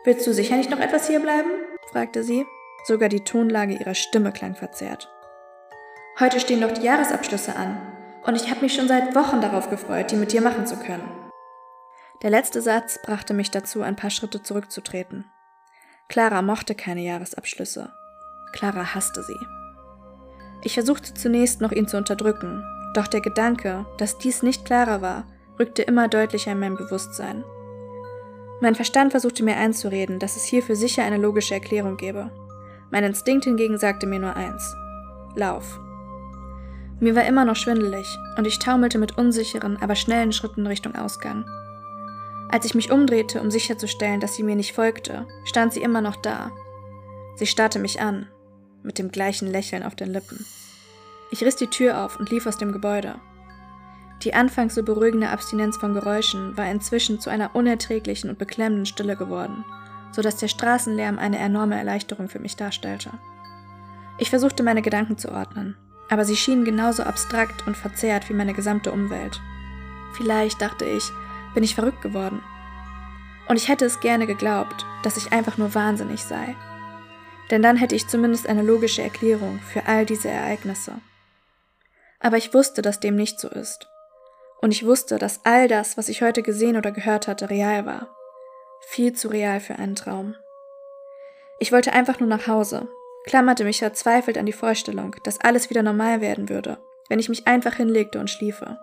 Willst 0.03 0.27
du 0.27 0.33
sicher 0.33 0.57
nicht 0.57 0.69
noch 0.69 0.79
etwas 0.79 1.07
hierbleiben? 1.07 1.51
fragte 1.91 2.23
sie. 2.23 2.45
Sogar 2.85 3.09
die 3.09 3.23
Tonlage 3.23 3.73
ihrer 3.73 3.95
Stimme 3.95 4.31
klang 4.31 4.55
verzerrt. 4.55 5.09
Heute 6.19 6.41
stehen 6.41 6.59
noch 6.59 6.73
die 6.73 6.81
Jahresabschlüsse 6.81 7.55
an, 7.55 7.77
und 8.25 8.35
ich 8.35 8.49
habe 8.49 8.59
mich 8.59 8.73
schon 8.73 8.89
seit 8.89 9.15
Wochen 9.15 9.39
darauf 9.39 9.69
gefreut, 9.69 10.11
die 10.11 10.17
mit 10.17 10.33
dir 10.33 10.41
machen 10.41 10.67
zu 10.67 10.75
können. 10.75 11.09
Der 12.21 12.29
letzte 12.29 12.61
Satz 12.61 12.99
brachte 13.01 13.33
mich 13.33 13.51
dazu, 13.51 13.81
ein 13.81 13.95
paar 13.95 14.09
Schritte 14.09 14.43
zurückzutreten. 14.43 15.31
Clara 16.09 16.41
mochte 16.41 16.75
keine 16.75 17.01
Jahresabschlüsse. 17.01 17.93
Clara 18.51 18.93
hasste 18.93 19.23
sie. 19.23 19.39
Ich 20.61 20.73
versuchte 20.73 21.13
zunächst 21.13 21.61
noch 21.61 21.71
ihn 21.71 21.87
zu 21.87 21.95
unterdrücken, 21.95 22.65
doch 22.93 23.07
der 23.07 23.21
Gedanke, 23.21 23.85
dass 23.97 24.17
dies 24.17 24.43
nicht 24.43 24.65
Clara 24.65 25.01
war, 25.01 25.25
rückte 25.57 25.83
immer 25.83 26.09
deutlicher 26.09 26.51
in 26.51 26.59
mein 26.59 26.75
Bewusstsein. 26.75 27.45
Mein 28.59 28.75
Verstand 28.75 29.11
versuchte 29.11 29.43
mir 29.43 29.55
einzureden, 29.55 30.19
dass 30.19 30.35
es 30.35 30.43
hierfür 30.43 30.75
sicher 30.75 31.03
eine 31.03 31.17
logische 31.17 31.53
Erklärung 31.53 31.95
gäbe. 31.95 32.29
Mein 32.91 33.05
Instinkt 33.05 33.45
hingegen 33.45 33.77
sagte 33.77 34.05
mir 34.05 34.19
nur 34.19 34.35
eins. 34.35 34.75
Lauf. 35.35 35.79
Mir 36.99 37.15
war 37.15 37.25
immer 37.25 37.45
noch 37.45 37.55
schwindelig 37.55 38.17
und 38.37 38.45
ich 38.45 38.59
taumelte 38.59 38.97
mit 38.97 39.17
unsicheren, 39.17 39.77
aber 39.81 39.95
schnellen 39.95 40.33
Schritten 40.33 40.67
Richtung 40.67 40.95
Ausgang. 40.95 41.45
Als 42.49 42.65
ich 42.65 42.75
mich 42.75 42.91
umdrehte, 42.91 43.41
um 43.41 43.51
sicherzustellen, 43.51 44.19
dass 44.19 44.35
sie 44.35 44.43
mir 44.43 44.55
nicht 44.55 44.73
folgte, 44.73 45.25
stand 45.45 45.71
sie 45.71 45.81
immer 45.81 46.01
noch 46.01 46.17
da. 46.17 46.51
Sie 47.35 47.45
starrte 47.45 47.79
mich 47.79 48.01
an, 48.01 48.27
mit 48.83 48.97
dem 48.97 49.11
gleichen 49.11 49.47
Lächeln 49.47 49.83
auf 49.83 49.95
den 49.95 50.09
Lippen. 50.09 50.45
Ich 51.31 51.43
riss 51.43 51.55
die 51.55 51.67
Tür 51.67 52.03
auf 52.03 52.19
und 52.19 52.31
lief 52.31 52.47
aus 52.47 52.57
dem 52.57 52.71
Gebäude. 52.71 53.15
Die 54.23 54.33
anfangs 54.33 54.75
so 54.75 54.83
beruhigende 54.83 55.29
Abstinenz 55.29 55.77
von 55.77 55.93
Geräuschen 55.93 56.57
war 56.57 56.69
inzwischen 56.69 57.21
zu 57.21 57.29
einer 57.29 57.55
unerträglichen 57.55 58.29
und 58.29 58.39
beklemmenden 58.39 58.85
Stille 58.85 59.15
geworden, 59.15 59.63
so 60.11 60.21
dass 60.21 60.35
der 60.35 60.49
Straßenlärm 60.49 61.17
eine 61.17 61.37
enorme 61.37 61.77
Erleichterung 61.77 62.27
für 62.27 62.39
mich 62.39 62.57
darstellte. 62.57 63.11
Ich 64.17 64.29
versuchte 64.29 64.63
meine 64.63 64.81
Gedanken 64.81 65.17
zu 65.17 65.31
ordnen, 65.31 65.77
aber 66.09 66.25
sie 66.25 66.35
schienen 66.35 66.65
genauso 66.65 67.03
abstrakt 67.03 67.65
und 67.67 67.77
verzerrt 67.77 68.29
wie 68.29 68.33
meine 68.33 68.53
gesamte 68.53 68.91
Umwelt. 68.91 69.39
Vielleicht, 70.13 70.61
dachte 70.61 70.85
ich, 70.85 71.03
bin 71.53 71.63
ich 71.63 71.75
verrückt 71.75 72.01
geworden. 72.01 72.41
Und 73.47 73.55
ich 73.55 73.67
hätte 73.67 73.85
es 73.85 73.99
gerne 73.99 74.27
geglaubt, 74.27 74.85
dass 75.03 75.17
ich 75.17 75.31
einfach 75.31 75.57
nur 75.57 75.73
wahnsinnig 75.73 76.23
sei. 76.23 76.55
Denn 77.51 77.61
dann 77.61 77.77
hätte 77.77 77.95
ich 77.95 78.07
zumindest 78.07 78.47
eine 78.47 78.61
logische 78.61 79.01
Erklärung 79.01 79.59
für 79.59 79.87
all 79.87 80.05
diese 80.05 80.29
Ereignisse. 80.29 80.93
Aber 82.19 82.37
ich 82.37 82.53
wusste, 82.53 82.81
dass 82.81 82.99
dem 82.99 83.15
nicht 83.15 83.39
so 83.39 83.47
ist. 83.47 83.87
Und 84.61 84.71
ich 84.71 84.85
wusste, 84.85 85.17
dass 85.17 85.45
all 85.45 85.67
das, 85.67 85.97
was 85.97 86.09
ich 86.09 86.21
heute 86.21 86.43
gesehen 86.43 86.75
oder 86.75 86.91
gehört 86.91 87.27
hatte, 87.27 87.49
real 87.49 87.85
war. 87.85 88.09
Viel 88.87 89.13
zu 89.13 89.29
real 89.29 89.59
für 89.59 89.77
einen 89.77 89.95
Traum. 89.95 90.35
Ich 91.59 91.71
wollte 91.71 91.93
einfach 91.93 92.19
nur 92.19 92.29
nach 92.29 92.47
Hause, 92.47 92.87
klammerte 93.25 93.63
mich 93.63 93.79
verzweifelt 93.79 94.37
an 94.37 94.45
die 94.45 94.53
Vorstellung, 94.53 95.15
dass 95.23 95.41
alles 95.41 95.69
wieder 95.69 95.83
normal 95.83 96.21
werden 96.21 96.49
würde, 96.49 96.77
wenn 97.09 97.19
ich 97.19 97.29
mich 97.29 97.47
einfach 97.47 97.75
hinlegte 97.75 98.19
und 98.19 98.29
schliefe. 98.29 98.77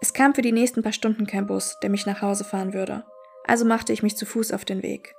Es 0.00 0.12
kam 0.14 0.34
für 0.34 0.42
die 0.42 0.52
nächsten 0.52 0.82
paar 0.82 0.92
Stunden 0.92 1.26
kein 1.26 1.46
Bus, 1.46 1.78
der 1.82 1.90
mich 1.90 2.06
nach 2.06 2.22
Hause 2.22 2.44
fahren 2.44 2.72
würde, 2.72 3.04
also 3.44 3.64
machte 3.64 3.92
ich 3.92 4.02
mich 4.02 4.16
zu 4.16 4.26
Fuß 4.26 4.52
auf 4.52 4.64
den 4.64 4.82
Weg. 4.82 5.14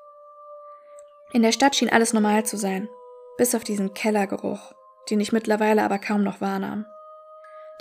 In 1.34 1.44
der 1.44 1.52
Stadt 1.52 1.76
schien 1.76 1.90
alles 1.90 2.14
normal 2.14 2.46
zu 2.46 2.58
sein, 2.58 2.90
bis 3.38 3.56
auf 3.56 3.64
diesen 3.64 3.94
Kellergeruch, 3.94 4.74
den 5.10 5.20
ich 5.20 5.32
mittlerweile 5.32 5.84
aber 5.84 6.00
kaum 6.00 6.24
noch 6.24 6.42
wahrnahm. 6.42 6.86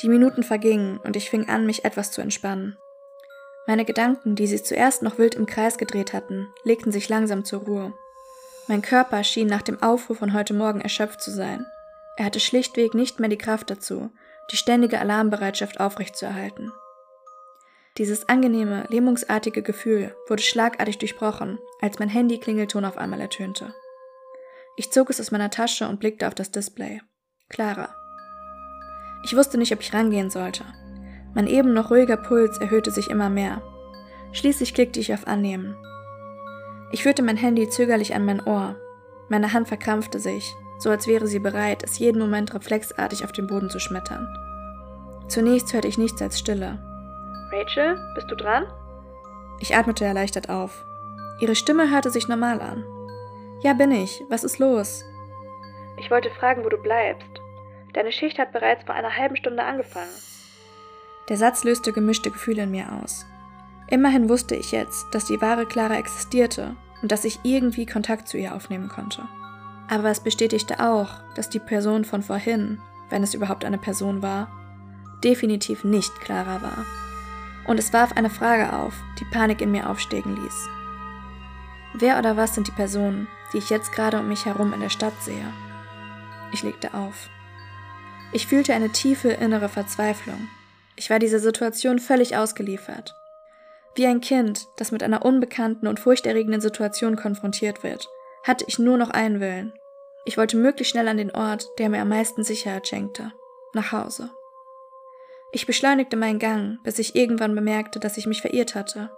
Die 0.02 0.08
Minuten 0.08 0.42
vergingen 0.42 0.98
und 0.98 1.16
ich 1.16 1.30
fing 1.30 1.48
an, 1.48 1.66
mich 1.66 1.84
etwas 1.84 2.10
zu 2.10 2.20
entspannen. 2.20 2.78
Meine 3.66 3.84
Gedanken, 3.84 4.34
die 4.34 4.46
sich 4.46 4.64
zuerst 4.64 5.02
noch 5.02 5.18
wild 5.18 5.34
im 5.34 5.46
Kreis 5.46 5.78
gedreht 5.78 6.12
hatten, 6.12 6.48
legten 6.64 6.92
sich 6.92 7.08
langsam 7.08 7.44
zur 7.44 7.60
Ruhe. 7.62 7.92
Mein 8.70 8.82
Körper 8.82 9.24
schien 9.24 9.48
nach 9.48 9.62
dem 9.62 9.82
Aufruf 9.82 10.18
von 10.18 10.32
heute 10.32 10.54
Morgen 10.54 10.80
erschöpft 10.80 11.20
zu 11.20 11.32
sein. 11.32 11.66
Er 12.16 12.26
hatte 12.26 12.38
schlichtweg 12.38 12.94
nicht 12.94 13.18
mehr 13.18 13.28
die 13.28 13.36
Kraft 13.36 13.68
dazu, 13.68 14.12
die 14.52 14.56
ständige 14.56 15.00
Alarmbereitschaft 15.00 15.80
aufrechtzuerhalten. 15.80 16.70
Dieses 17.98 18.28
angenehme, 18.28 18.84
lähmungsartige 18.88 19.62
Gefühl 19.62 20.14
wurde 20.28 20.44
schlagartig 20.44 20.98
durchbrochen, 20.98 21.58
als 21.80 21.98
mein 21.98 22.10
Handy-Klingelton 22.10 22.84
auf 22.84 22.96
einmal 22.96 23.20
ertönte. 23.20 23.74
Ich 24.76 24.92
zog 24.92 25.10
es 25.10 25.20
aus 25.20 25.32
meiner 25.32 25.50
Tasche 25.50 25.88
und 25.88 25.98
blickte 25.98 26.28
auf 26.28 26.36
das 26.36 26.52
Display. 26.52 27.02
Clara. 27.48 27.92
Ich 29.24 29.34
wusste 29.34 29.58
nicht, 29.58 29.72
ob 29.72 29.80
ich 29.80 29.92
rangehen 29.92 30.30
sollte. 30.30 30.64
Mein 31.34 31.48
eben 31.48 31.74
noch 31.74 31.90
ruhiger 31.90 32.16
Puls 32.16 32.58
erhöhte 32.58 32.92
sich 32.92 33.10
immer 33.10 33.30
mehr. 33.30 33.62
Schließlich 34.30 34.74
klickte 34.74 35.00
ich 35.00 35.12
auf 35.12 35.26
Annehmen. 35.26 35.74
Ich 36.92 37.02
führte 37.02 37.22
mein 37.22 37.36
Handy 37.36 37.68
zögerlich 37.68 38.14
an 38.14 38.24
mein 38.24 38.44
Ohr. 38.44 38.76
Meine 39.28 39.52
Hand 39.52 39.68
verkrampfte 39.68 40.18
sich, 40.18 40.56
so 40.78 40.90
als 40.90 41.06
wäre 41.06 41.26
sie 41.26 41.38
bereit, 41.38 41.82
es 41.84 41.98
jeden 41.98 42.20
Moment 42.20 42.52
reflexartig 42.52 43.24
auf 43.24 43.32
den 43.32 43.46
Boden 43.46 43.70
zu 43.70 43.78
schmettern. 43.78 44.28
Zunächst 45.28 45.72
hörte 45.72 45.86
ich 45.86 45.98
nichts 45.98 46.20
als 46.20 46.38
Stille. 46.38 46.78
Rachel, 47.52 47.96
bist 48.14 48.30
du 48.30 48.34
dran? 48.34 48.64
Ich 49.60 49.76
atmete 49.76 50.04
erleichtert 50.04 50.48
auf. 50.48 50.84
Ihre 51.38 51.54
Stimme 51.54 51.90
hörte 51.90 52.10
sich 52.10 52.28
normal 52.28 52.60
an. 52.60 52.84
Ja, 53.62 53.74
bin 53.74 53.92
ich. 53.92 54.22
Was 54.28 54.42
ist 54.42 54.58
los? 54.58 55.04
Ich 55.98 56.10
wollte 56.10 56.30
fragen, 56.30 56.64
wo 56.64 56.68
du 56.68 56.78
bleibst. 56.78 57.40
Deine 57.92 58.10
Schicht 58.10 58.38
hat 58.38 58.52
bereits 58.52 58.84
vor 58.84 58.94
einer 58.94 59.16
halben 59.16 59.36
Stunde 59.36 59.62
angefangen. 59.62 60.10
Der 61.28 61.36
Satz 61.36 61.62
löste 61.62 61.92
gemischte 61.92 62.30
Gefühle 62.30 62.62
in 62.62 62.70
mir 62.70 62.86
aus. 63.00 63.26
Immerhin 63.90 64.28
wusste 64.28 64.54
ich 64.54 64.70
jetzt, 64.70 65.06
dass 65.12 65.24
die 65.24 65.40
wahre 65.40 65.66
Clara 65.66 65.96
existierte 65.96 66.76
und 67.02 67.10
dass 67.10 67.24
ich 67.24 67.40
irgendwie 67.42 67.86
Kontakt 67.86 68.28
zu 68.28 68.38
ihr 68.38 68.54
aufnehmen 68.54 68.88
konnte. 68.88 69.28
Aber 69.88 70.08
es 70.10 70.20
bestätigte 70.20 70.78
auch, 70.78 71.08
dass 71.34 71.50
die 71.50 71.58
Person 71.58 72.04
von 72.04 72.22
vorhin, 72.22 72.80
wenn 73.10 73.24
es 73.24 73.34
überhaupt 73.34 73.64
eine 73.64 73.78
Person 73.78 74.22
war, 74.22 74.48
definitiv 75.24 75.82
nicht 75.82 76.14
Clara 76.20 76.62
war. 76.62 76.86
Und 77.66 77.78
es 77.78 77.92
warf 77.92 78.16
eine 78.16 78.30
Frage 78.30 78.72
auf, 78.72 78.94
die 79.18 79.24
Panik 79.24 79.60
in 79.60 79.72
mir 79.72 79.90
aufsteigen 79.90 80.36
ließ. 80.36 80.68
Wer 81.94 82.18
oder 82.18 82.36
was 82.36 82.54
sind 82.54 82.68
die 82.68 82.72
Personen, 82.72 83.26
die 83.52 83.58
ich 83.58 83.70
jetzt 83.70 83.92
gerade 83.92 84.20
um 84.20 84.28
mich 84.28 84.46
herum 84.46 84.72
in 84.72 84.80
der 84.80 84.88
Stadt 84.88 85.20
sehe? 85.20 85.52
Ich 86.52 86.62
legte 86.62 86.94
auf. 86.94 87.28
Ich 88.32 88.46
fühlte 88.46 88.74
eine 88.74 88.90
tiefe 88.90 89.30
innere 89.30 89.68
Verzweiflung. 89.68 90.48
Ich 90.94 91.10
war 91.10 91.18
dieser 91.18 91.40
Situation 91.40 91.98
völlig 91.98 92.36
ausgeliefert. 92.36 93.19
Wie 93.94 94.06
ein 94.06 94.20
Kind, 94.20 94.68
das 94.76 94.92
mit 94.92 95.02
einer 95.02 95.24
unbekannten 95.24 95.86
und 95.86 96.00
furchterregenden 96.00 96.60
Situation 96.60 97.16
konfrontiert 97.16 97.82
wird, 97.82 98.08
hatte 98.44 98.64
ich 98.68 98.78
nur 98.78 98.96
noch 98.96 99.10
einen 99.10 99.40
Willen. 99.40 99.72
Ich 100.24 100.36
wollte 100.36 100.56
möglichst 100.56 100.92
schnell 100.92 101.08
an 101.08 101.16
den 101.16 101.34
Ort, 101.34 101.66
der 101.78 101.88
mir 101.88 102.00
am 102.00 102.08
meisten 102.08 102.44
Sicherheit 102.44 102.86
schenkte, 102.86 103.32
nach 103.72 103.92
Hause. 103.92 104.30
Ich 105.52 105.66
beschleunigte 105.66 106.16
meinen 106.16 106.38
Gang, 106.38 106.78
bis 106.84 106.98
ich 106.98 107.16
irgendwann 107.16 107.54
bemerkte, 107.54 107.98
dass 107.98 108.16
ich 108.16 108.26
mich 108.26 108.40
verirrt 108.40 108.74
hatte, 108.74 109.10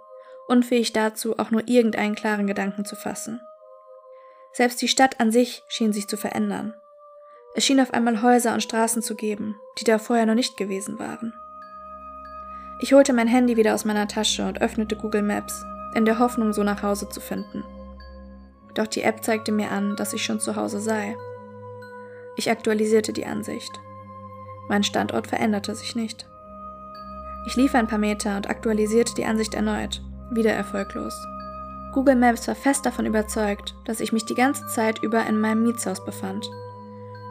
unfähig 0.47 0.91
dazu, 0.93 1.37
auch 1.37 1.51
nur 1.51 1.67
irgendeinen 1.67 2.15
klaren 2.15 2.47
Gedanken 2.47 2.85
zu 2.85 2.95
fassen. 2.95 3.41
Selbst 4.53 4.81
die 4.81 4.87
Stadt 4.87 5.19
an 5.19 5.31
sich 5.31 5.63
schien 5.67 5.93
sich 5.93 6.07
zu 6.07 6.17
verändern. 6.17 6.73
Es 7.55 7.65
schien 7.65 7.79
auf 7.79 7.93
einmal 7.93 8.21
Häuser 8.21 8.53
und 8.53 8.61
Straßen 8.61 9.03
zu 9.03 9.15
geben, 9.15 9.55
die 9.77 9.83
da 9.83 9.99
vorher 9.99 10.25
noch 10.25 10.33
nicht 10.35 10.57
gewesen 10.57 10.97
waren. 10.97 11.33
Ich 12.83 12.91
holte 12.91 13.13
mein 13.13 13.29
Handy 13.29 13.55
wieder 13.55 13.75
aus 13.75 13.85
meiner 13.85 14.09
Tasche 14.09 14.45
und 14.45 14.59
öffnete 14.59 14.97
Google 14.97 15.23
Maps, 15.23 15.63
in 15.95 16.03
der 16.03 16.19
Hoffnung, 16.19 16.51
so 16.51 16.63
nach 16.63 16.83
Hause 16.83 17.07
zu 17.07 17.21
finden. 17.21 17.63
Doch 18.73 18.87
die 18.87 19.03
App 19.03 19.23
zeigte 19.23 19.53
mir 19.53 19.71
an, 19.71 19.95
dass 19.95 20.11
ich 20.11 20.25
schon 20.25 20.41
zu 20.41 20.57
Hause 20.57 20.81
sei. 20.81 21.15
Ich 22.35 22.51
aktualisierte 22.51 23.13
die 23.13 23.25
Ansicht. 23.25 23.71
Mein 24.67 24.83
Standort 24.83 25.27
veränderte 25.27 25.73
sich 25.75 25.95
nicht. 25.95 26.27
Ich 27.47 27.55
lief 27.55 27.73
ein 27.73 27.87
paar 27.87 27.99
Meter 27.99 28.35
und 28.35 28.49
aktualisierte 28.49 29.15
die 29.15 29.23
Ansicht 29.23 29.53
erneut, 29.53 30.01
wieder 30.31 30.51
erfolglos. 30.51 31.15
Google 31.93 32.17
Maps 32.17 32.49
war 32.49 32.55
fest 32.55 32.85
davon 32.85 33.05
überzeugt, 33.05 33.75
dass 33.85 34.01
ich 34.01 34.11
mich 34.11 34.25
die 34.25 34.35
ganze 34.35 34.67
Zeit 34.67 35.01
über 35.01 35.25
in 35.25 35.39
meinem 35.39 35.63
Mietshaus 35.63 36.03
befand. 36.03 36.49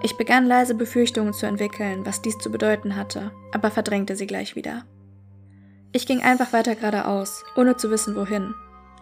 Ich 0.03 0.17
begann 0.17 0.47
leise 0.47 0.75
Befürchtungen 0.75 1.35
zu 1.35 1.45
entwickeln, 1.45 2.07
was 2.07 2.23
dies 2.23 2.39
zu 2.39 2.51
bedeuten 2.51 2.97
hatte, 2.97 3.33
aber 3.53 3.71
verdrängte 3.71 4.17
sie 4.17 4.27
gleich 4.27 4.57
wieder. 4.57 4.87
Ich 5.95 6.07
ging 6.07 6.23
einfach 6.23 6.55
weiter 6.55 6.75
geradeaus, 6.75 7.45
ohne 7.55 7.77
zu 7.77 7.91
wissen 7.91 8.17
wohin, 8.17 8.55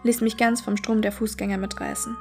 ließ 0.03 0.19
mich 0.19 0.35
ganz 0.35 0.59
vom 0.59 0.75
Strom 0.75 1.01
der 1.01 1.13
Fußgänger 1.13 1.57
mitreißen. 1.57 2.17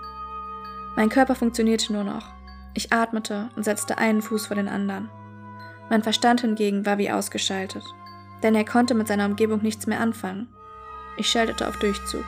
Mein 0.95 1.09
Körper 1.09 1.35
funktionierte 1.35 1.93
nur 1.93 2.05
noch. 2.05 2.29
Ich 2.75 2.93
atmete 2.93 3.50
und 3.57 3.65
setzte 3.65 3.99
einen 3.99 4.23
Fuß 4.23 4.47
vor 4.47 4.55
den 4.55 4.69
anderen. 4.69 5.11
Mein 5.89 6.05
Verstand 6.05 6.43
hingegen 6.43 6.87
war 6.87 6.99
wie 6.99 7.11
ausgeschaltet, 7.11 7.83
denn 8.45 8.55
er 8.55 8.65
konnte 8.65 8.95
mit 8.95 9.09
seiner 9.09 9.27
Umgebung 9.27 9.61
nichts 9.61 9.89
mehr 9.89 9.99
anfangen. 9.99 10.47
Ich 11.17 11.29
schaltete 11.29 11.67
auf 11.67 11.77
Durchzug. 11.79 12.25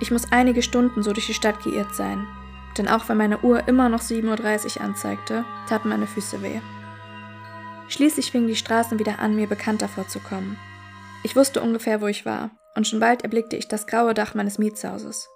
Ich 0.00 0.10
muss 0.10 0.30
einige 0.30 0.60
Stunden 0.60 1.02
so 1.02 1.14
durch 1.14 1.26
die 1.26 1.34
Stadt 1.34 1.62
geirrt 1.62 1.94
sein, 1.94 2.26
denn 2.76 2.88
auch 2.88 3.08
wenn 3.08 3.16
meine 3.16 3.38
Uhr 3.40 3.66
immer 3.66 3.88
noch 3.88 4.02
7.30 4.02 4.76
Uhr 4.76 4.84
anzeigte, 4.84 5.44
taten 5.70 5.88
meine 5.88 6.06
Füße 6.06 6.42
weh. 6.42 6.60
Schließlich 7.88 8.30
fingen 8.30 8.48
die 8.48 8.56
Straßen 8.56 8.98
wieder 8.98 9.20
an, 9.20 9.36
mir 9.36 9.46
bekannter 9.46 9.88
vorzukommen. 9.88 10.58
Ich 11.24 11.36
wusste 11.36 11.62
ungefähr, 11.62 12.00
wo 12.00 12.06
ich 12.06 12.26
war, 12.26 12.50
und 12.74 12.86
schon 12.86 13.00
bald 13.00 13.22
erblickte 13.22 13.56
ich 13.56 13.68
das 13.68 13.86
graue 13.86 14.14
Dach 14.14 14.34
meines 14.34 14.58
Mietshauses. 14.58 15.28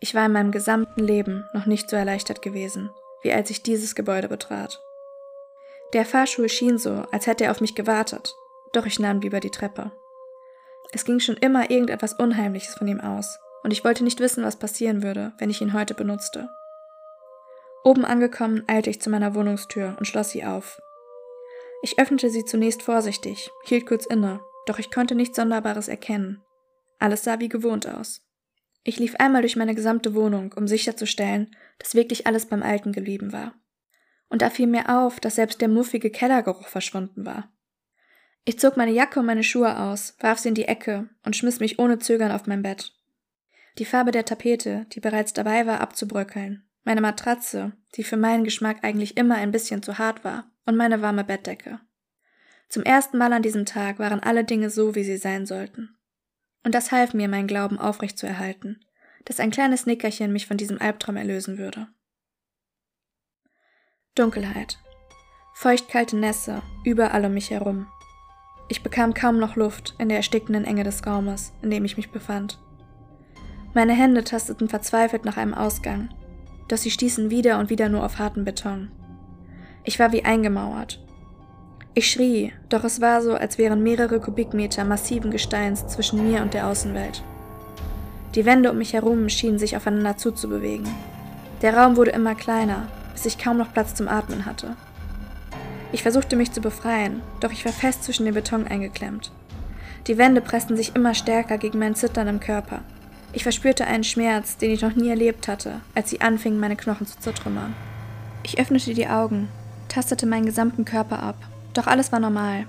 Ich 0.00 0.14
war 0.14 0.26
in 0.26 0.32
meinem 0.32 0.52
gesamten 0.52 1.00
Leben 1.00 1.48
noch 1.52 1.66
nicht 1.66 1.90
so 1.90 1.96
erleichtert 1.96 2.42
gewesen, 2.42 2.90
wie 3.22 3.32
als 3.32 3.50
ich 3.50 3.62
dieses 3.62 3.94
Gebäude 3.94 4.28
betrat. 4.28 4.80
Der 5.92 6.04
Fahrstuhl 6.04 6.48
schien 6.48 6.78
so, 6.78 7.04
als 7.10 7.26
hätte 7.26 7.44
er 7.44 7.50
auf 7.50 7.60
mich 7.60 7.74
gewartet, 7.74 8.34
doch 8.72 8.86
ich 8.86 8.98
nahm 8.98 9.20
lieber 9.20 9.40
die 9.40 9.50
Treppe. 9.50 9.92
Es 10.92 11.04
ging 11.04 11.20
schon 11.20 11.36
immer 11.36 11.70
irgendetwas 11.70 12.14
Unheimliches 12.14 12.74
von 12.74 12.88
ihm 12.88 13.00
aus, 13.00 13.38
und 13.62 13.72
ich 13.72 13.84
wollte 13.84 14.04
nicht 14.04 14.20
wissen, 14.20 14.44
was 14.44 14.56
passieren 14.56 15.02
würde, 15.02 15.32
wenn 15.38 15.50
ich 15.50 15.60
ihn 15.60 15.72
heute 15.72 15.94
benutzte. 15.94 16.48
Oben 17.84 18.04
angekommen, 18.04 18.62
eilte 18.68 18.90
ich 18.90 19.00
zu 19.00 19.10
meiner 19.10 19.34
Wohnungstür 19.34 19.96
und 19.98 20.06
schloss 20.06 20.30
sie 20.30 20.44
auf. 20.44 20.80
Ich 21.82 21.98
öffnete 21.98 22.30
sie 22.30 22.44
zunächst 22.44 22.82
vorsichtig, 22.82 23.50
hielt 23.64 23.86
kurz 23.86 24.06
inne, 24.06 24.40
doch 24.66 24.78
ich 24.78 24.90
konnte 24.90 25.14
nichts 25.14 25.36
Sonderbares 25.36 25.88
erkennen. 25.88 26.40
Alles 26.98 27.24
sah 27.24 27.40
wie 27.40 27.48
gewohnt 27.48 27.88
aus. 27.88 28.22
Ich 28.84 28.98
lief 28.98 29.16
einmal 29.16 29.42
durch 29.42 29.56
meine 29.56 29.74
gesamte 29.74 30.14
Wohnung, 30.14 30.52
um 30.56 30.66
sicherzustellen, 30.66 31.54
dass 31.78 31.94
wirklich 31.94 32.26
alles 32.26 32.46
beim 32.46 32.62
Alten 32.62 32.92
geblieben 32.92 33.32
war 33.32 33.54
und 34.32 34.40
da 34.40 34.48
fiel 34.48 34.66
mir 34.66 34.88
auf, 34.88 35.20
dass 35.20 35.34
selbst 35.34 35.60
der 35.60 35.68
muffige 35.68 36.08
Kellergeruch 36.08 36.66
verschwunden 36.66 37.26
war. 37.26 37.52
Ich 38.46 38.58
zog 38.58 38.78
meine 38.78 38.90
Jacke 38.90 39.20
und 39.20 39.26
meine 39.26 39.44
Schuhe 39.44 39.78
aus, 39.78 40.16
warf 40.20 40.38
sie 40.38 40.48
in 40.48 40.54
die 40.54 40.64
Ecke 40.64 41.10
und 41.22 41.36
schmiss 41.36 41.60
mich 41.60 41.78
ohne 41.78 41.98
Zögern 41.98 42.32
auf 42.32 42.46
mein 42.46 42.62
Bett. 42.62 42.94
Die 43.78 43.84
Farbe 43.84 44.10
der 44.10 44.24
Tapete, 44.24 44.86
die 44.92 45.00
bereits 45.00 45.34
dabei 45.34 45.66
war 45.66 45.82
abzubröckeln, 45.82 46.66
meine 46.82 47.02
Matratze, 47.02 47.72
die 47.94 48.04
für 48.04 48.16
meinen 48.16 48.42
Geschmack 48.42 48.78
eigentlich 48.82 49.18
immer 49.18 49.34
ein 49.34 49.52
bisschen 49.52 49.82
zu 49.82 49.98
hart 49.98 50.24
war, 50.24 50.50
und 50.64 50.76
meine 50.76 51.02
warme 51.02 51.24
Bettdecke. 51.24 51.80
Zum 52.72 52.84
ersten 52.84 53.18
Mal 53.18 53.34
an 53.34 53.42
diesem 53.42 53.66
Tag 53.66 53.98
waren 53.98 54.20
alle 54.20 54.44
Dinge 54.44 54.70
so, 54.70 54.94
wie 54.94 55.04
sie 55.04 55.18
sein 55.18 55.44
sollten. 55.44 55.94
Und 56.64 56.74
das 56.74 56.90
half 56.90 57.12
mir, 57.12 57.28
meinen 57.28 57.46
Glauben 57.46 57.78
aufrechtzuerhalten, 57.78 58.82
dass 59.26 59.40
ein 59.40 59.50
kleines 59.50 59.84
Nickerchen 59.84 60.32
mich 60.32 60.46
von 60.46 60.56
diesem 60.56 60.80
Albtraum 60.80 61.16
erlösen 61.16 61.58
würde. 61.58 61.88
Dunkelheit. 64.14 64.78
Feuchtkalte 65.52 66.16
Nässe, 66.16 66.62
überall 66.82 67.26
um 67.26 67.34
mich 67.34 67.50
herum. 67.50 67.88
Ich 68.70 68.82
bekam 68.82 69.12
kaum 69.12 69.38
noch 69.38 69.56
Luft 69.56 69.94
in 69.98 70.08
der 70.08 70.16
erstickenden 70.16 70.64
Enge 70.64 70.84
des 70.84 71.06
Raumes, 71.06 71.52
in 71.60 71.68
dem 71.68 71.84
ich 71.84 71.98
mich 71.98 72.10
befand. 72.10 72.58
Meine 73.74 73.92
Hände 73.92 74.24
tasteten 74.24 74.70
verzweifelt 74.70 75.26
nach 75.26 75.36
einem 75.36 75.52
Ausgang, 75.52 76.08
doch 76.68 76.78
sie 76.78 76.90
stießen 76.90 77.28
wieder 77.28 77.58
und 77.58 77.68
wieder 77.68 77.90
nur 77.90 78.02
auf 78.02 78.18
harten 78.18 78.46
Beton. 78.46 78.90
Ich 79.84 79.98
war 79.98 80.12
wie 80.12 80.24
eingemauert. 80.24 81.04
Ich 81.94 82.10
schrie, 82.10 82.54
doch 82.70 82.84
es 82.84 83.02
war 83.02 83.20
so, 83.20 83.34
als 83.34 83.58
wären 83.58 83.82
mehrere 83.82 84.18
Kubikmeter 84.18 84.84
massiven 84.84 85.30
Gesteins 85.30 85.86
zwischen 85.88 86.26
mir 86.26 86.40
und 86.40 86.54
der 86.54 86.68
Außenwelt. 86.68 87.22
Die 88.34 88.46
Wände 88.46 88.70
um 88.70 88.78
mich 88.78 88.94
herum 88.94 89.28
schienen 89.28 89.58
sich 89.58 89.76
aufeinander 89.76 90.16
zuzubewegen. 90.16 90.88
Der 91.60 91.76
Raum 91.76 91.98
wurde 91.98 92.12
immer 92.12 92.34
kleiner, 92.34 92.88
bis 93.12 93.26
ich 93.26 93.36
kaum 93.36 93.58
noch 93.58 93.74
Platz 93.74 93.94
zum 93.94 94.08
Atmen 94.08 94.46
hatte. 94.46 94.74
Ich 95.92 96.02
versuchte 96.02 96.34
mich 96.34 96.50
zu 96.50 96.62
befreien, 96.62 97.20
doch 97.40 97.52
ich 97.52 97.66
war 97.66 97.72
fest 97.72 98.04
zwischen 98.04 98.24
dem 98.24 98.34
Beton 98.34 98.66
eingeklemmt. 98.66 99.30
Die 100.06 100.16
Wände 100.16 100.40
pressten 100.40 100.78
sich 100.78 100.96
immer 100.96 101.12
stärker 101.12 101.58
gegen 101.58 101.78
mein 101.78 101.94
Zittern 101.94 102.26
im 102.26 102.40
Körper. 102.40 102.80
Ich 103.34 103.42
verspürte 103.42 103.86
einen 103.86 104.02
Schmerz, 104.02 104.56
den 104.56 104.70
ich 104.70 104.80
noch 104.80 104.94
nie 104.94 105.10
erlebt 105.10 105.46
hatte, 105.46 105.80
als 105.94 106.08
sie 106.08 106.22
anfingen, 106.22 106.58
meine 106.58 106.76
Knochen 106.76 107.06
zu 107.06 107.18
zertrümmern. 107.18 107.74
Ich 108.44 108.58
öffnete 108.58 108.94
die 108.94 109.08
Augen, 109.08 109.48
tastete 109.88 110.26
meinen 110.26 110.46
gesamten 110.46 110.86
Körper 110.86 111.22
ab, 111.22 111.36
doch 111.74 111.86
alles 111.86 112.12
war 112.12 112.20
normal. 112.20 112.66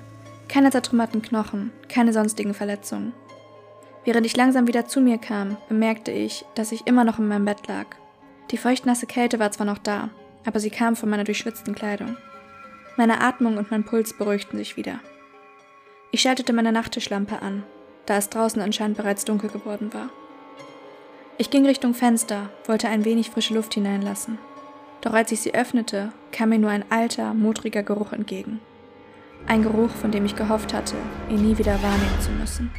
Keine 0.48 0.72
zertrümmerten 0.72 1.22
Knochen, 1.22 1.72
keine 1.90 2.14
sonstigen 2.14 2.54
Verletzungen. 2.54 3.14
Während 4.06 4.26
ich 4.26 4.36
langsam 4.36 4.68
wieder 4.68 4.86
zu 4.86 5.02
mir 5.02 5.18
kam, 5.18 5.58
bemerkte 5.70 6.12
ich, 6.12 6.46
dass 6.56 6.72
ich 6.72 6.88
immer 6.88 7.04
noch 7.04 7.20
in 7.20 7.28
meinem 7.28 7.46
Bett 7.46 7.68
lag. 7.68 7.88
Die 8.52 8.58
feuchtnasse 8.58 9.08
Kälte 9.08 9.40
war 9.40 9.52
zwar 9.52 9.66
noch 9.66 9.78
da, 9.78 10.10
aber 10.46 10.60
sie 10.60 10.70
kam 10.70 10.96
von 10.96 11.10
meiner 11.10 11.24
durchschwitzten 11.24 11.74
Kleidung. 11.74 12.18
Meine 12.98 13.22
Atmung 13.22 13.58
und 13.58 13.72
mein 13.72 13.86
Puls 13.86 14.14
beruhigten 14.14 14.58
sich 14.58 14.78
wieder. 14.78 15.00
Ich 16.12 16.22
schaltete 16.22 16.54
meine 16.54 16.72
Nachttischlampe 16.72 17.42
an, 17.42 17.64
da 18.06 18.18
es 18.18 18.30
draußen 18.30 18.62
anscheinend 18.62 18.98
bereits 18.98 19.26
dunkel 19.26 19.50
geworden 19.50 19.94
war. 19.94 20.10
Ich 21.38 21.50
ging 21.50 21.66
Richtung 21.66 21.96
Fenster, 21.96 22.50
wollte 22.68 22.90
ein 22.90 23.06
wenig 23.06 23.32
frische 23.32 23.56
Luft 23.56 23.74
hineinlassen. 23.74 24.38
Doch 25.02 25.14
als 25.14 25.32
ich 25.32 25.42
sie 25.42 25.56
öffnete, 25.56 26.12
kam 26.32 26.50
mir 26.50 26.60
nur 26.60 26.70
ein 26.70 26.86
alter, 26.92 27.34
modriger 27.34 27.82
Geruch 27.82 28.14
entgegen. 28.14 28.62
Ein 29.48 29.62
Geruch, 29.62 29.92
von 29.92 30.12
dem 30.12 30.26
ich 30.26 30.36
gehofft 30.36 30.74
hatte, 30.74 30.96
ihn 31.30 31.42
nie 31.42 31.58
wieder 31.58 31.82
wahrnehmen 31.84 32.22
zu 32.22 32.32
müssen. 32.32 32.72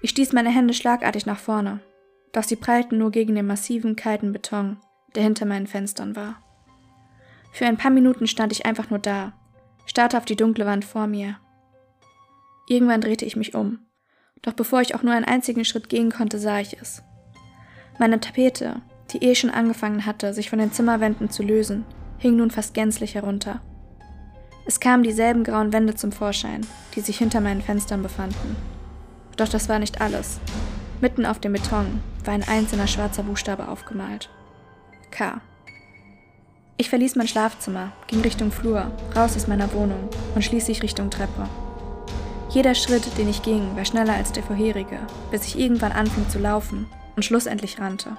Ich 0.00 0.10
stieß 0.10 0.32
meine 0.32 0.50
Hände 0.50 0.74
schlagartig 0.74 1.26
nach 1.26 1.38
vorne, 1.38 1.80
doch 2.32 2.42
sie 2.42 2.56
prallten 2.56 2.98
nur 2.98 3.10
gegen 3.10 3.34
den 3.34 3.46
massiven, 3.46 3.94
kalten 3.94 4.32
Beton, 4.32 4.78
der 5.14 5.22
hinter 5.22 5.44
meinen 5.44 5.66
Fenstern 5.66 6.16
war. 6.16 6.42
Für 7.52 7.66
ein 7.66 7.76
paar 7.76 7.90
Minuten 7.90 8.26
stand 8.26 8.50
ich 8.50 8.64
einfach 8.64 8.90
nur 8.90 8.98
da, 8.98 9.34
starrte 9.84 10.16
auf 10.16 10.24
die 10.24 10.36
dunkle 10.36 10.66
Wand 10.66 10.84
vor 10.84 11.06
mir. 11.06 11.36
Irgendwann 12.66 13.02
drehte 13.02 13.26
ich 13.26 13.36
mich 13.36 13.54
um, 13.54 13.80
doch 14.40 14.54
bevor 14.54 14.80
ich 14.80 14.94
auch 14.94 15.02
nur 15.02 15.12
einen 15.12 15.26
einzigen 15.26 15.64
Schritt 15.64 15.88
gehen 15.88 16.10
konnte, 16.10 16.38
sah 16.38 16.60
ich 16.60 16.80
es. 16.80 17.02
Meine 17.98 18.18
Tapete, 18.18 18.80
die 19.10 19.18
eh 19.18 19.34
schon 19.34 19.50
angefangen 19.50 20.06
hatte, 20.06 20.32
sich 20.32 20.48
von 20.48 20.58
den 20.58 20.72
Zimmerwänden 20.72 21.30
zu 21.30 21.42
lösen, 21.42 21.84
hing 22.18 22.36
nun 22.36 22.50
fast 22.50 22.72
gänzlich 22.72 23.14
herunter. 23.14 23.60
Es 24.64 24.78
kamen 24.78 25.02
dieselben 25.02 25.42
grauen 25.42 25.72
Wände 25.72 25.94
zum 25.94 26.12
Vorschein, 26.12 26.66
die 26.94 27.00
sich 27.00 27.18
hinter 27.18 27.40
meinen 27.40 27.62
Fenstern 27.62 28.02
befanden. 28.02 28.56
Doch 29.36 29.48
das 29.48 29.68
war 29.68 29.78
nicht 29.78 30.00
alles. 30.00 30.38
Mitten 31.00 31.26
auf 31.26 31.40
dem 31.40 31.52
Beton 31.52 32.00
war 32.24 32.34
ein 32.34 32.46
einzelner 32.46 32.86
schwarzer 32.86 33.24
Buchstabe 33.24 33.66
aufgemalt. 33.68 34.30
K. 35.10 35.40
Ich 36.76 36.90
verließ 36.90 37.16
mein 37.16 37.28
Schlafzimmer, 37.28 37.92
ging 38.06 38.20
Richtung 38.20 38.52
Flur, 38.52 38.90
raus 39.16 39.36
aus 39.36 39.48
meiner 39.48 39.72
Wohnung 39.72 40.08
und 40.34 40.44
schließlich 40.44 40.82
Richtung 40.82 41.10
Treppe. 41.10 41.48
Jeder 42.50 42.74
Schritt, 42.74 43.18
den 43.18 43.28
ich 43.28 43.42
ging, 43.42 43.76
war 43.76 43.84
schneller 43.84 44.14
als 44.14 44.32
der 44.32 44.42
vorherige, 44.42 44.98
bis 45.30 45.46
ich 45.46 45.58
irgendwann 45.58 45.92
anfing 45.92 46.28
zu 46.28 46.38
laufen 46.38 46.86
und 47.16 47.24
schlussendlich 47.24 47.80
rannte. 47.80 48.16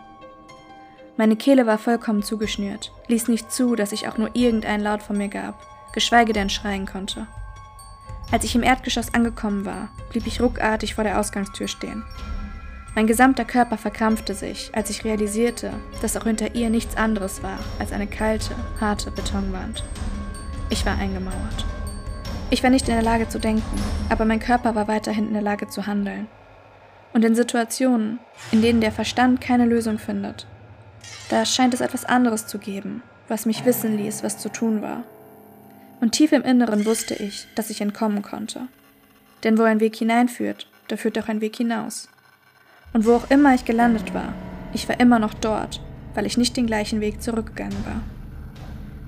Meine 1.15 1.36
Kehle 1.36 1.67
war 1.67 1.78
vollkommen 1.78 2.24
zugeschnürt, 2.24 2.91
ließ 3.08 3.28
nicht 3.28 3.52
zu, 3.52 3.76
dass 3.76 3.91
ich 3.91 4.08
auch 4.08 4.17
nur 4.17 4.36
irgendeinen 4.36 4.84
Laut 4.84 5.04
von 5.04 5.17
mir 5.17 5.28
gab, 5.28 5.60
geschweige 5.93 6.34
denn 6.34 6.49
schreien 6.49 6.86
konnte. 6.86 7.27
Als 8.32 8.43
ich 8.43 8.56
im 8.56 8.63
Erdgeschoss 8.63 9.13
angekommen 9.13 9.65
war, 9.65 9.89
blieb 10.10 10.27
ich 10.27 10.41
ruckartig 10.41 10.95
vor 10.95 11.03
der 11.03 11.19
Ausgangstür 11.19 11.67
stehen 11.67 12.03
mein 12.95 13.08
gesamter 13.08 13.43
Körper 13.43 13.77
verkrampfte 13.77 14.36
sich, 14.36 14.69
als 14.73 14.91
ich 14.91 15.03
realisierte, 15.03 15.71
dass 16.03 16.15
auch 16.15 16.25
hinter 16.25 16.53
ihr 16.53 16.69
nichts 16.69 16.95
anderes 16.95 17.41
war 17.41 17.58
als 17.79 17.91
eine 17.91 18.06
kalte, 18.06 18.53
harte 18.79 19.10
Betonwand. 19.10 19.84
Ich 20.69 20.86
war 20.86 20.97
eingemauert. 20.99 21.65
Ich 22.51 22.62
war 22.62 22.69
nicht 22.69 22.88
in 22.88 22.93
der 22.93 23.03
Lage 23.03 23.27
zu 23.27 23.39
denken, 23.39 23.82
aber 24.10 24.25
mein 24.25 24.39
Körper 24.39 24.75
war 24.75 24.88
weiterhin 24.88 25.27
in 25.27 25.34
der 25.34 25.41
Lage 25.41 25.67
zu 25.69 25.88
handeln. 25.88 26.27
Und 27.13 27.25
in 27.25 27.34
Situationen, 27.34 28.19
in 28.51 28.62
denen 28.62 28.82
der 28.82 28.91
Verstand 28.91 29.41
keine 29.41 29.65
Lösung 29.65 29.97
findet, 29.97 30.45
da 31.29 31.45
scheint 31.45 31.73
es 31.73 31.82
etwas 31.82 32.06
anderes 32.06 32.45
zu 32.45 32.60
geben, 32.60 33.01
was 33.27 33.47
mich 33.47 33.65
wissen 33.65 33.97
ließ, 33.97 34.23
was 34.23 34.38
zu 34.38 34.49
tun 34.49 34.84
war. 34.84 35.03
Und 36.04 36.12
tief 36.12 36.34
im 36.34 36.42
Inneren 36.42 36.86
wusste 36.86 37.13
ich, 37.13 37.48
dass 37.56 37.70
ich 37.70 37.80
entkommen 37.80 38.24
konnte. 38.24 38.68
Denn 39.46 39.58
wo 39.58 39.63
ein 39.63 39.80
Weg 39.80 39.96
hineinführt, 39.96 40.68
da 40.89 40.98
führt 40.98 41.18
auch 41.18 41.30
ein 41.30 41.39
Weg 41.39 41.56
hinaus. 41.56 42.10
Und 42.92 43.06
wo 43.06 43.13
auch 43.13 43.32
immer 43.32 43.56
ich 43.56 43.63
gelandet 43.63 44.13
war, 44.13 44.34
ich 44.74 44.89
war 44.89 45.00
immer 45.00 45.18
noch 45.18 45.34
dort, 45.34 45.80
weil 46.13 46.26
ich 46.26 46.36
nicht 46.38 46.58
den 46.58 46.68
gleichen 46.68 47.00
Weg 47.00 47.22
zurückgegangen 47.22 47.86
war. 47.86 48.02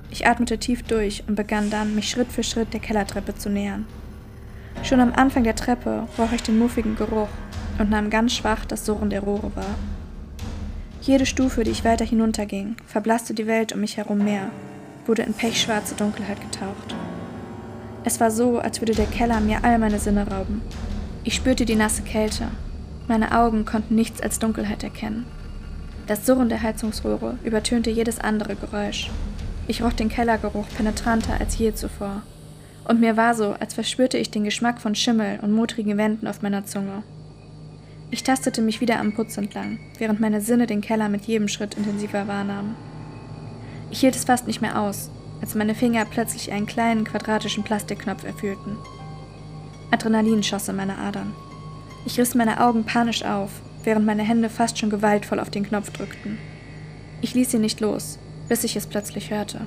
Ich 0.09 0.25
atmete 0.25 0.57
tief 0.57 0.83
durch 0.83 1.25
und 1.27 1.35
begann 1.35 1.69
dann, 1.69 1.95
mich 1.95 2.09
Schritt 2.09 2.31
für 2.31 2.43
Schritt 2.43 2.71
der 2.71 2.79
Kellertreppe 2.79 3.35
zu 3.35 3.49
nähern. 3.49 3.85
Schon 4.81 5.01
am 5.01 5.11
Anfang 5.11 5.43
der 5.43 5.57
Treppe 5.57 6.07
roch 6.17 6.31
ich 6.31 6.43
den 6.43 6.57
muffigen 6.57 6.95
Geruch 6.95 7.27
und 7.77 7.89
nahm 7.89 8.09
ganz 8.09 8.31
schwach 8.35 8.63
das 8.63 8.85
Surren 8.85 9.09
der 9.09 9.19
Rohre 9.19 9.53
wahr. 9.53 9.75
Jede 11.01 11.25
Stufe, 11.25 11.65
die 11.65 11.71
ich 11.71 11.83
weiter 11.83 12.05
hinunterging, 12.05 12.77
verblasste 12.87 13.33
die 13.33 13.47
Welt 13.47 13.73
um 13.73 13.81
mich 13.81 13.97
herum 13.97 14.19
mehr, 14.19 14.49
wurde 15.05 15.23
in 15.23 15.33
pechschwarze 15.33 15.95
Dunkelheit 15.95 16.41
getaucht. 16.41 16.95
Es 18.03 18.19
war 18.19 18.31
so, 18.31 18.59
als 18.59 18.81
würde 18.81 18.93
der 18.93 19.07
Keller 19.07 19.39
mir 19.39 19.63
all 19.63 19.79
meine 19.79 19.99
Sinne 19.99 20.27
rauben. 20.27 20.61
Ich 21.23 21.35
spürte 21.35 21.65
die 21.65 21.75
nasse 21.75 22.03
Kälte 22.03 22.49
meine 23.07 23.37
Augen 23.37 23.65
konnten 23.65 23.93
nichts 23.93 24.19
als 24.19 24.39
Dunkelheit 24.39 24.83
erkennen. 24.83 25.25
Das 26.07 26.25
Surren 26.25 26.49
der 26.49 26.63
Heizungsrohre 26.63 27.37
übertönte 27.43 27.91
jedes 27.91 28.19
andere 28.19 28.55
Geräusch. 28.55 29.11
Ich 29.67 29.83
roch 29.83 29.93
den 29.93 30.09
Kellergeruch 30.09 30.65
penetranter 30.75 31.39
als 31.39 31.57
je 31.57 31.73
zuvor. 31.73 32.23
Und 32.87 32.99
mir 32.99 33.17
war 33.17 33.35
so, 33.35 33.55
als 33.59 33.73
verspürte 33.73 34.17
ich 34.17 34.31
den 34.31 34.43
Geschmack 34.43 34.79
von 34.81 34.95
Schimmel 34.95 35.39
und 35.41 35.51
modrigen 35.51 35.97
Wänden 35.97 36.27
auf 36.27 36.41
meiner 36.41 36.65
Zunge. 36.65 37.03
Ich 38.11 38.23
tastete 38.23 38.61
mich 38.61 38.81
wieder 38.81 38.99
am 38.99 39.13
Putz 39.13 39.37
entlang, 39.37 39.79
während 39.97 40.19
meine 40.19 40.41
Sinne 40.41 40.67
den 40.67 40.81
Keller 40.81 41.09
mit 41.09 41.25
jedem 41.25 41.47
Schritt 41.47 41.75
intensiver 41.75 42.27
wahrnahmen. 42.27 42.75
Ich 43.91 43.99
hielt 43.99 44.15
es 44.15 44.25
fast 44.25 44.47
nicht 44.47 44.61
mehr 44.61 44.79
aus, 44.81 45.09
als 45.41 45.55
meine 45.55 45.75
Finger 45.75 46.05
plötzlich 46.05 46.51
einen 46.51 46.65
kleinen 46.65 47.03
quadratischen 47.03 47.63
Plastikknopf 47.63 48.23
erfüllten. 48.23 48.77
Adrenalin 49.91 50.43
schoss 50.43 50.67
in 50.67 50.75
meine 50.75 50.97
Adern. 50.97 51.33
Ich 52.05 52.19
riss 52.19 52.35
meine 52.35 52.61
Augen 52.61 52.83
panisch 52.83 53.23
auf, 53.23 53.51
während 53.83 54.05
meine 54.05 54.23
Hände 54.23 54.49
fast 54.49 54.77
schon 54.77 54.89
gewaltvoll 54.89 55.39
auf 55.39 55.49
den 55.49 55.65
Knopf 55.65 55.91
drückten. 55.91 56.37
Ich 57.21 57.33
ließ 57.33 57.51
sie 57.51 57.59
nicht 57.59 57.79
los, 57.79 58.19
bis 58.49 58.63
ich 58.63 58.75
es 58.75 58.87
plötzlich 58.87 59.31
hörte. 59.31 59.61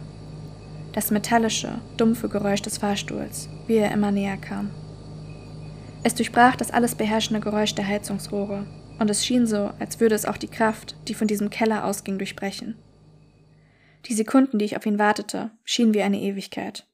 Das 0.93 1.11
metallische, 1.11 1.81
dumpfe 1.97 2.29
Geräusch 2.29 2.63
des 2.63 2.79
Fahrstuhls, 2.79 3.49
wie 3.67 3.77
er 3.77 3.93
immer 3.93 4.11
näher 4.11 4.37
kam. 4.37 4.71
Es 6.03 6.15
durchbrach 6.15 6.57
das 6.57 6.71
alles 6.71 6.95
beherrschende 6.95 7.41
Geräusch 7.41 7.75
der 7.75 7.87
Heizungsrohre, 7.87 8.67
und 8.99 9.11
es 9.11 9.25
schien 9.25 9.47
so, 9.47 9.71
als 9.79 10.01
würde 10.01 10.15
es 10.15 10.25
auch 10.25 10.37
die 10.37 10.49
Kraft, 10.49 10.97
die 11.07 11.15
von 11.15 11.29
diesem 11.29 11.51
Keller 11.51 11.85
ausging, 11.85 12.19
durchbrechen. 12.19 12.77
Die 14.09 14.15
Sekunden, 14.15 14.59
die 14.59 14.65
ich 14.65 14.77
auf 14.77 14.87
ihn 14.87 14.99
wartete, 14.99 15.51
schienen 15.65 15.93
wie 15.93 16.03
eine 16.03 16.21
Ewigkeit. 16.21 16.87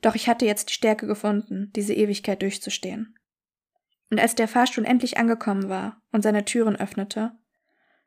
Doch 0.00 0.14
ich 0.14 0.28
hatte 0.28 0.46
jetzt 0.46 0.70
die 0.70 0.74
Stärke 0.74 1.06
gefunden, 1.06 1.70
diese 1.76 1.92
Ewigkeit 1.92 2.40
durchzustehen. 2.40 3.18
Und 4.10 4.18
als 4.18 4.34
der 4.34 4.48
Fahrstuhl 4.48 4.86
endlich 4.86 5.18
angekommen 5.18 5.68
war 5.68 6.00
und 6.12 6.22
seine 6.22 6.44
Türen 6.44 6.76
öffnete, 6.76 7.32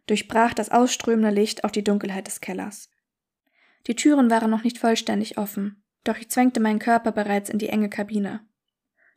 durchbrach 0.08 0.54
das 0.54 0.72
ausströmende 0.72 1.30
Licht 1.30 1.64
auch 1.64 1.70
die 1.70 1.84
Dunkelheit 1.84 2.26
des 2.26 2.42
Kellers. 2.42 2.90
Die 3.88 3.96
Türen 3.96 4.32
waren 4.32 4.50
noch 4.50 4.64
nicht 4.64 4.80
vollständig 4.80 5.38
offen, 5.38 5.84
doch 6.04 6.18
ich 6.18 6.30
zwängte 6.30 6.60
meinen 6.60 6.80
Körper 6.80 7.12
bereits 7.12 7.50
in 7.50 7.60
die 7.60 7.70
enge 7.70 7.90
Kabine. 7.90 8.42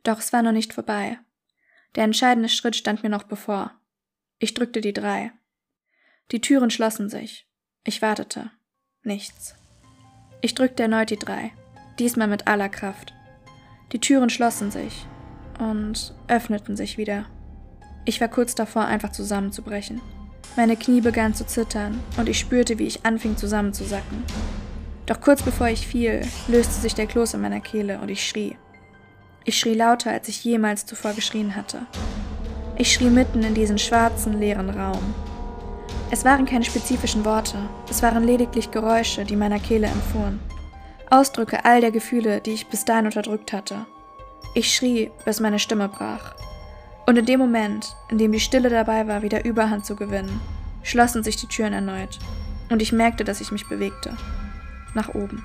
Doch 0.03 0.19
es 0.19 0.31
war 0.33 0.43
noch 0.43 0.51
nicht 0.51 0.73
vorbei. 0.73 1.19
Der 1.95 2.03
entscheidende 2.03 2.49
Schritt 2.49 2.75
stand 2.75 3.01
mir 3.01 3.09
noch 3.09 3.23
bevor. 3.23 3.79
Ich 4.37 4.53
drückte 4.53 4.81
die 4.81 4.93
drei. 4.93 5.31
Die 6.31 6.41
Türen 6.41 6.69
schlossen 6.69 7.09
sich. 7.09 7.49
Ich 7.83 8.01
wartete. 8.01 8.51
Nichts. 9.05 9.55
Ich 10.41 10.55
drückte 10.55 10.83
erneut 10.83 11.11
die 11.11 11.17
drei, 11.17 11.51
diesmal 11.99 12.27
mit 12.27 12.47
aller 12.47 12.69
Kraft. 12.69 13.13
Die 13.91 13.99
Türen 13.99 14.29
schlossen 14.29 14.71
sich, 14.71 15.05
und 15.59 16.13
öffneten 16.27 16.75
sich 16.75 16.97
wieder. 16.97 17.25
Ich 18.05 18.19
war 18.19 18.27
kurz 18.27 18.55
davor, 18.55 18.85
einfach 18.85 19.11
zusammenzubrechen. 19.11 20.01
Meine 20.55 20.75
Knie 20.75 21.01
begannen 21.01 21.33
zu 21.33 21.45
zittern 21.45 21.99
und 22.17 22.29
ich 22.29 22.39
spürte, 22.39 22.79
wie 22.79 22.87
ich 22.87 23.05
anfing 23.05 23.37
zusammenzusacken. 23.37 24.23
Doch 25.05 25.21
kurz 25.21 25.43
bevor 25.43 25.67
ich 25.67 25.85
fiel, 25.85 26.21
löste 26.47 26.81
sich 26.81 26.95
der 26.95 27.07
Kloß 27.07 27.35
in 27.35 27.41
meiner 27.41 27.59
Kehle 27.59 27.99
und 27.99 28.09
ich 28.09 28.27
schrie. 28.27 28.57
Ich 29.43 29.59
schrie 29.59 29.75
lauter, 29.75 30.11
als 30.11 30.27
ich 30.29 30.43
jemals 30.43 30.85
zuvor 30.85 31.13
geschrien 31.13 31.55
hatte. 31.55 31.85
Ich 32.77 32.91
schrie 32.91 33.09
mitten 33.09 33.43
in 33.43 33.53
diesen 33.53 33.77
schwarzen, 33.77 34.39
leeren 34.39 34.71
Raum. 34.71 35.13
Es 36.15 36.23
waren 36.23 36.45
keine 36.45 36.63
spezifischen 36.63 37.25
Worte, 37.25 37.57
es 37.89 38.01
waren 38.01 38.23
lediglich 38.23 38.71
Geräusche, 38.71 39.25
die 39.25 39.35
meiner 39.35 39.59
Kehle 39.59 39.87
entfuhren. 39.87 40.39
Ausdrücke 41.09 41.65
all 41.65 41.81
der 41.81 41.91
Gefühle, 41.91 42.39
die 42.39 42.53
ich 42.53 42.67
bis 42.67 42.85
dahin 42.85 43.07
unterdrückt 43.07 43.51
hatte. 43.51 43.85
Ich 44.53 44.73
schrie, 44.73 45.11
bis 45.25 45.41
meine 45.41 45.59
Stimme 45.59 45.89
brach. 45.89 46.35
Und 47.05 47.17
in 47.17 47.25
dem 47.25 47.41
Moment, 47.41 47.97
in 48.09 48.17
dem 48.17 48.31
die 48.31 48.39
Stille 48.39 48.69
dabei 48.69 49.09
war, 49.09 49.23
wieder 49.23 49.43
Überhand 49.43 49.85
zu 49.85 49.97
gewinnen, 49.97 50.39
schlossen 50.83 51.21
sich 51.21 51.35
die 51.35 51.47
Türen 51.47 51.73
erneut 51.73 52.17
und 52.69 52.81
ich 52.81 52.93
merkte, 52.93 53.25
dass 53.25 53.41
ich 53.41 53.51
mich 53.51 53.67
bewegte. 53.67 54.15
Nach 54.93 55.13
oben. 55.15 55.43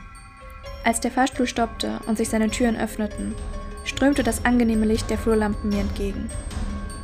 Als 0.85 1.01
der 1.01 1.11
Fahrstuhl 1.11 1.49
stoppte 1.49 1.99
und 2.07 2.17
sich 2.17 2.29
seine 2.29 2.49
Türen 2.49 2.77
öffneten, 2.77 3.35
strömte 3.85 4.23
das 4.23 4.45
angenehme 4.45 4.87
Licht 4.87 5.11
der 5.11 5.19
Flurlampen 5.19 5.69
mir 5.69 5.81
entgegen. 5.81 6.31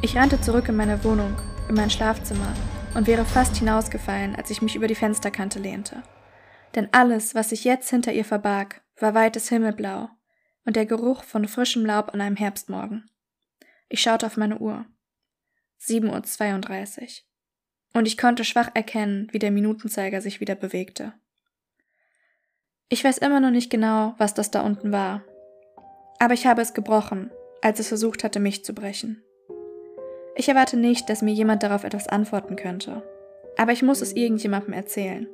Ich 0.02 0.16
rannte 0.16 0.40
zurück 0.40 0.68
in 0.68 0.76
meine 0.76 1.02
Wohnung, 1.02 1.34
in 1.68 1.74
mein 1.74 1.90
Schlafzimmer 1.90 2.54
und 2.96 3.06
wäre 3.06 3.26
fast 3.26 3.56
hinausgefallen, 3.56 4.34
als 4.34 4.50
ich 4.50 4.62
mich 4.62 4.74
über 4.74 4.86
die 4.86 4.94
Fensterkante 4.94 5.58
lehnte. 5.58 6.02
Denn 6.74 6.88
alles, 6.92 7.34
was 7.34 7.50
sich 7.50 7.62
jetzt 7.62 7.90
hinter 7.90 8.12
ihr 8.14 8.24
verbarg, 8.24 8.80
war 8.98 9.12
weites 9.12 9.50
Himmelblau 9.50 10.08
und 10.64 10.76
der 10.76 10.86
Geruch 10.86 11.22
von 11.22 11.46
frischem 11.46 11.84
Laub 11.84 12.14
an 12.14 12.22
einem 12.22 12.36
Herbstmorgen. 12.36 13.10
Ich 13.90 14.00
schaute 14.00 14.24
auf 14.24 14.38
meine 14.38 14.58
Uhr. 14.58 14.86
7.32 15.82 17.02
Uhr. 17.02 17.08
Und 17.92 18.06
ich 18.06 18.16
konnte 18.16 18.44
schwach 18.44 18.70
erkennen, 18.72 19.28
wie 19.30 19.38
der 19.38 19.50
Minutenzeiger 19.50 20.22
sich 20.22 20.40
wieder 20.40 20.54
bewegte. 20.54 21.12
Ich 22.88 23.04
weiß 23.04 23.18
immer 23.18 23.40
noch 23.40 23.50
nicht 23.50 23.68
genau, 23.68 24.14
was 24.16 24.32
das 24.32 24.50
da 24.50 24.62
unten 24.62 24.90
war. 24.90 25.22
Aber 26.18 26.32
ich 26.32 26.46
habe 26.46 26.62
es 26.62 26.72
gebrochen, 26.72 27.30
als 27.60 27.78
es 27.78 27.88
versucht 27.88 28.24
hatte, 28.24 28.40
mich 28.40 28.64
zu 28.64 28.72
brechen. 28.74 29.22
Ich 30.38 30.50
erwarte 30.50 30.76
nicht, 30.76 31.08
dass 31.08 31.22
mir 31.22 31.32
jemand 31.32 31.62
darauf 31.62 31.82
etwas 31.82 32.08
antworten 32.08 32.56
könnte. 32.56 33.02
Aber 33.56 33.72
ich 33.72 33.82
muss 33.82 34.02
es 34.02 34.12
irgendjemandem 34.12 34.74
erzählen. 34.74 35.26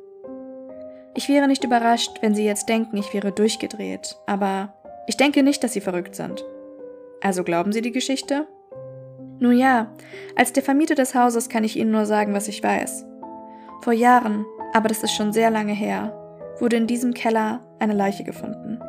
Ich 1.14 1.28
wäre 1.28 1.48
nicht 1.48 1.64
überrascht, 1.64 2.18
wenn 2.20 2.34
Sie 2.34 2.44
jetzt 2.44 2.68
denken, 2.68 2.96
ich 2.96 3.12
wäre 3.12 3.32
durchgedreht, 3.32 4.16
aber 4.26 4.72
ich 5.08 5.16
denke 5.16 5.42
nicht, 5.42 5.62
dass 5.62 5.72
Sie 5.72 5.80
verrückt 5.80 6.14
sind. 6.14 6.44
Also 7.20 7.42
glauben 7.42 7.72
Sie 7.72 7.82
die 7.82 7.92
Geschichte? 7.92 8.46
Nun 9.40 9.58
ja, 9.58 9.92
als 10.36 10.52
der 10.52 10.62
Vermieter 10.62 10.94
des 10.94 11.16
Hauses 11.16 11.48
kann 11.48 11.64
ich 11.64 11.76
Ihnen 11.76 11.90
nur 11.90 12.06
sagen, 12.06 12.32
was 12.32 12.46
ich 12.46 12.62
weiß. 12.62 13.04
Vor 13.82 13.92
Jahren, 13.92 14.46
aber 14.72 14.88
das 14.88 15.02
ist 15.02 15.12
schon 15.12 15.32
sehr 15.32 15.50
lange 15.50 15.72
her, 15.72 16.16
wurde 16.60 16.76
in 16.76 16.86
diesem 16.86 17.12
Keller 17.12 17.60
eine 17.80 17.94
Leiche 17.94 18.22
gefunden. 18.22 18.80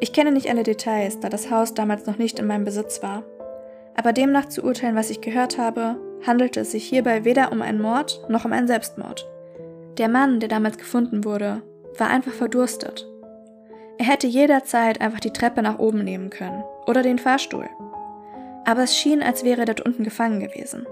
Ich 0.00 0.14
kenne 0.14 0.32
nicht 0.32 0.48
alle 0.48 0.62
Details, 0.62 1.20
da 1.20 1.28
das 1.28 1.50
Haus 1.50 1.74
damals 1.74 2.06
noch 2.06 2.16
nicht 2.16 2.38
in 2.38 2.46
meinem 2.46 2.64
Besitz 2.64 3.02
war. 3.02 3.24
Aber 3.98 4.12
demnach 4.12 4.46
zu 4.46 4.62
urteilen, 4.62 4.94
was 4.94 5.10
ich 5.10 5.20
gehört 5.20 5.58
habe, 5.58 5.96
handelte 6.24 6.60
es 6.60 6.70
sich 6.70 6.84
hierbei 6.84 7.24
weder 7.24 7.50
um 7.50 7.60
einen 7.62 7.82
Mord 7.82 8.24
noch 8.28 8.44
um 8.44 8.52
einen 8.52 8.68
Selbstmord. 8.68 9.28
Der 9.98 10.08
Mann, 10.08 10.38
der 10.38 10.48
damals 10.48 10.78
gefunden 10.78 11.24
wurde, 11.24 11.62
war 11.98 12.08
einfach 12.08 12.30
verdurstet. 12.30 13.08
Er 13.98 14.06
hätte 14.06 14.28
jederzeit 14.28 15.00
einfach 15.00 15.18
die 15.18 15.32
Treppe 15.32 15.62
nach 15.62 15.80
oben 15.80 16.04
nehmen 16.04 16.30
können 16.30 16.62
oder 16.86 17.02
den 17.02 17.18
Fahrstuhl. 17.18 17.68
Aber 18.64 18.84
es 18.84 18.96
schien, 18.96 19.20
als 19.20 19.42
wäre 19.42 19.62
er 19.62 19.66
dort 19.66 19.80
unten 19.80 20.04
gefangen 20.04 20.38
gewesen. 20.38 20.86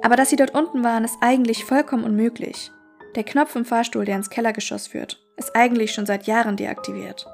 Aber 0.00 0.14
dass 0.14 0.30
sie 0.30 0.36
dort 0.36 0.54
unten 0.54 0.84
waren, 0.84 1.02
ist 1.02 1.18
eigentlich 1.20 1.64
vollkommen 1.64 2.04
unmöglich. 2.04 2.70
Der 3.16 3.24
Knopf 3.24 3.56
im 3.56 3.64
Fahrstuhl, 3.64 4.04
der 4.04 4.14
ins 4.14 4.30
Kellergeschoss 4.30 4.86
führt, 4.86 5.20
ist 5.36 5.56
eigentlich 5.56 5.90
schon 5.90 6.06
seit 6.06 6.28
Jahren 6.28 6.56
deaktiviert. 6.56 7.26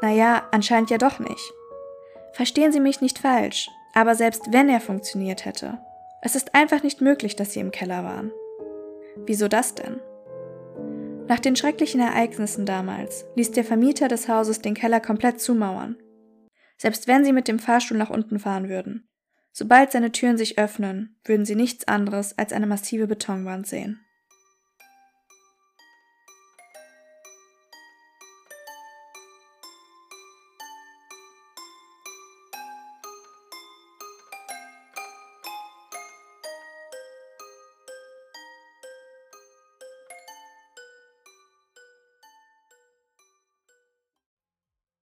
Naja, 0.00 0.44
anscheinend 0.52 0.88
ja 0.88 0.96
doch 0.96 1.18
nicht. 1.18 1.52
Verstehen 2.38 2.70
Sie 2.70 2.78
mich 2.78 3.00
nicht 3.00 3.18
falsch, 3.18 3.68
aber 3.94 4.14
selbst 4.14 4.52
wenn 4.52 4.68
er 4.68 4.78
funktioniert 4.78 5.44
hätte, 5.44 5.80
es 6.22 6.36
ist 6.36 6.54
einfach 6.54 6.84
nicht 6.84 7.00
möglich, 7.00 7.34
dass 7.34 7.52
Sie 7.52 7.58
im 7.58 7.72
Keller 7.72 8.04
waren. 8.04 8.30
Wieso 9.26 9.48
das 9.48 9.74
denn? 9.74 9.98
Nach 11.26 11.40
den 11.40 11.56
schrecklichen 11.56 12.00
Ereignissen 12.00 12.64
damals 12.64 13.26
ließ 13.34 13.50
der 13.50 13.64
Vermieter 13.64 14.06
des 14.06 14.28
Hauses 14.28 14.60
den 14.60 14.74
Keller 14.74 15.00
komplett 15.00 15.40
zumauern. 15.40 15.96
Selbst 16.76 17.08
wenn 17.08 17.24
sie 17.24 17.32
mit 17.32 17.48
dem 17.48 17.58
Fahrstuhl 17.58 17.98
nach 17.98 18.10
unten 18.10 18.38
fahren 18.38 18.68
würden. 18.68 19.08
Sobald 19.50 19.90
seine 19.90 20.12
Türen 20.12 20.38
sich 20.38 20.60
öffnen, 20.60 21.18
würden 21.24 21.44
sie 21.44 21.56
nichts 21.56 21.88
anderes 21.88 22.38
als 22.38 22.52
eine 22.52 22.68
massive 22.68 23.08
Betonwand 23.08 23.66
sehen. 23.66 23.98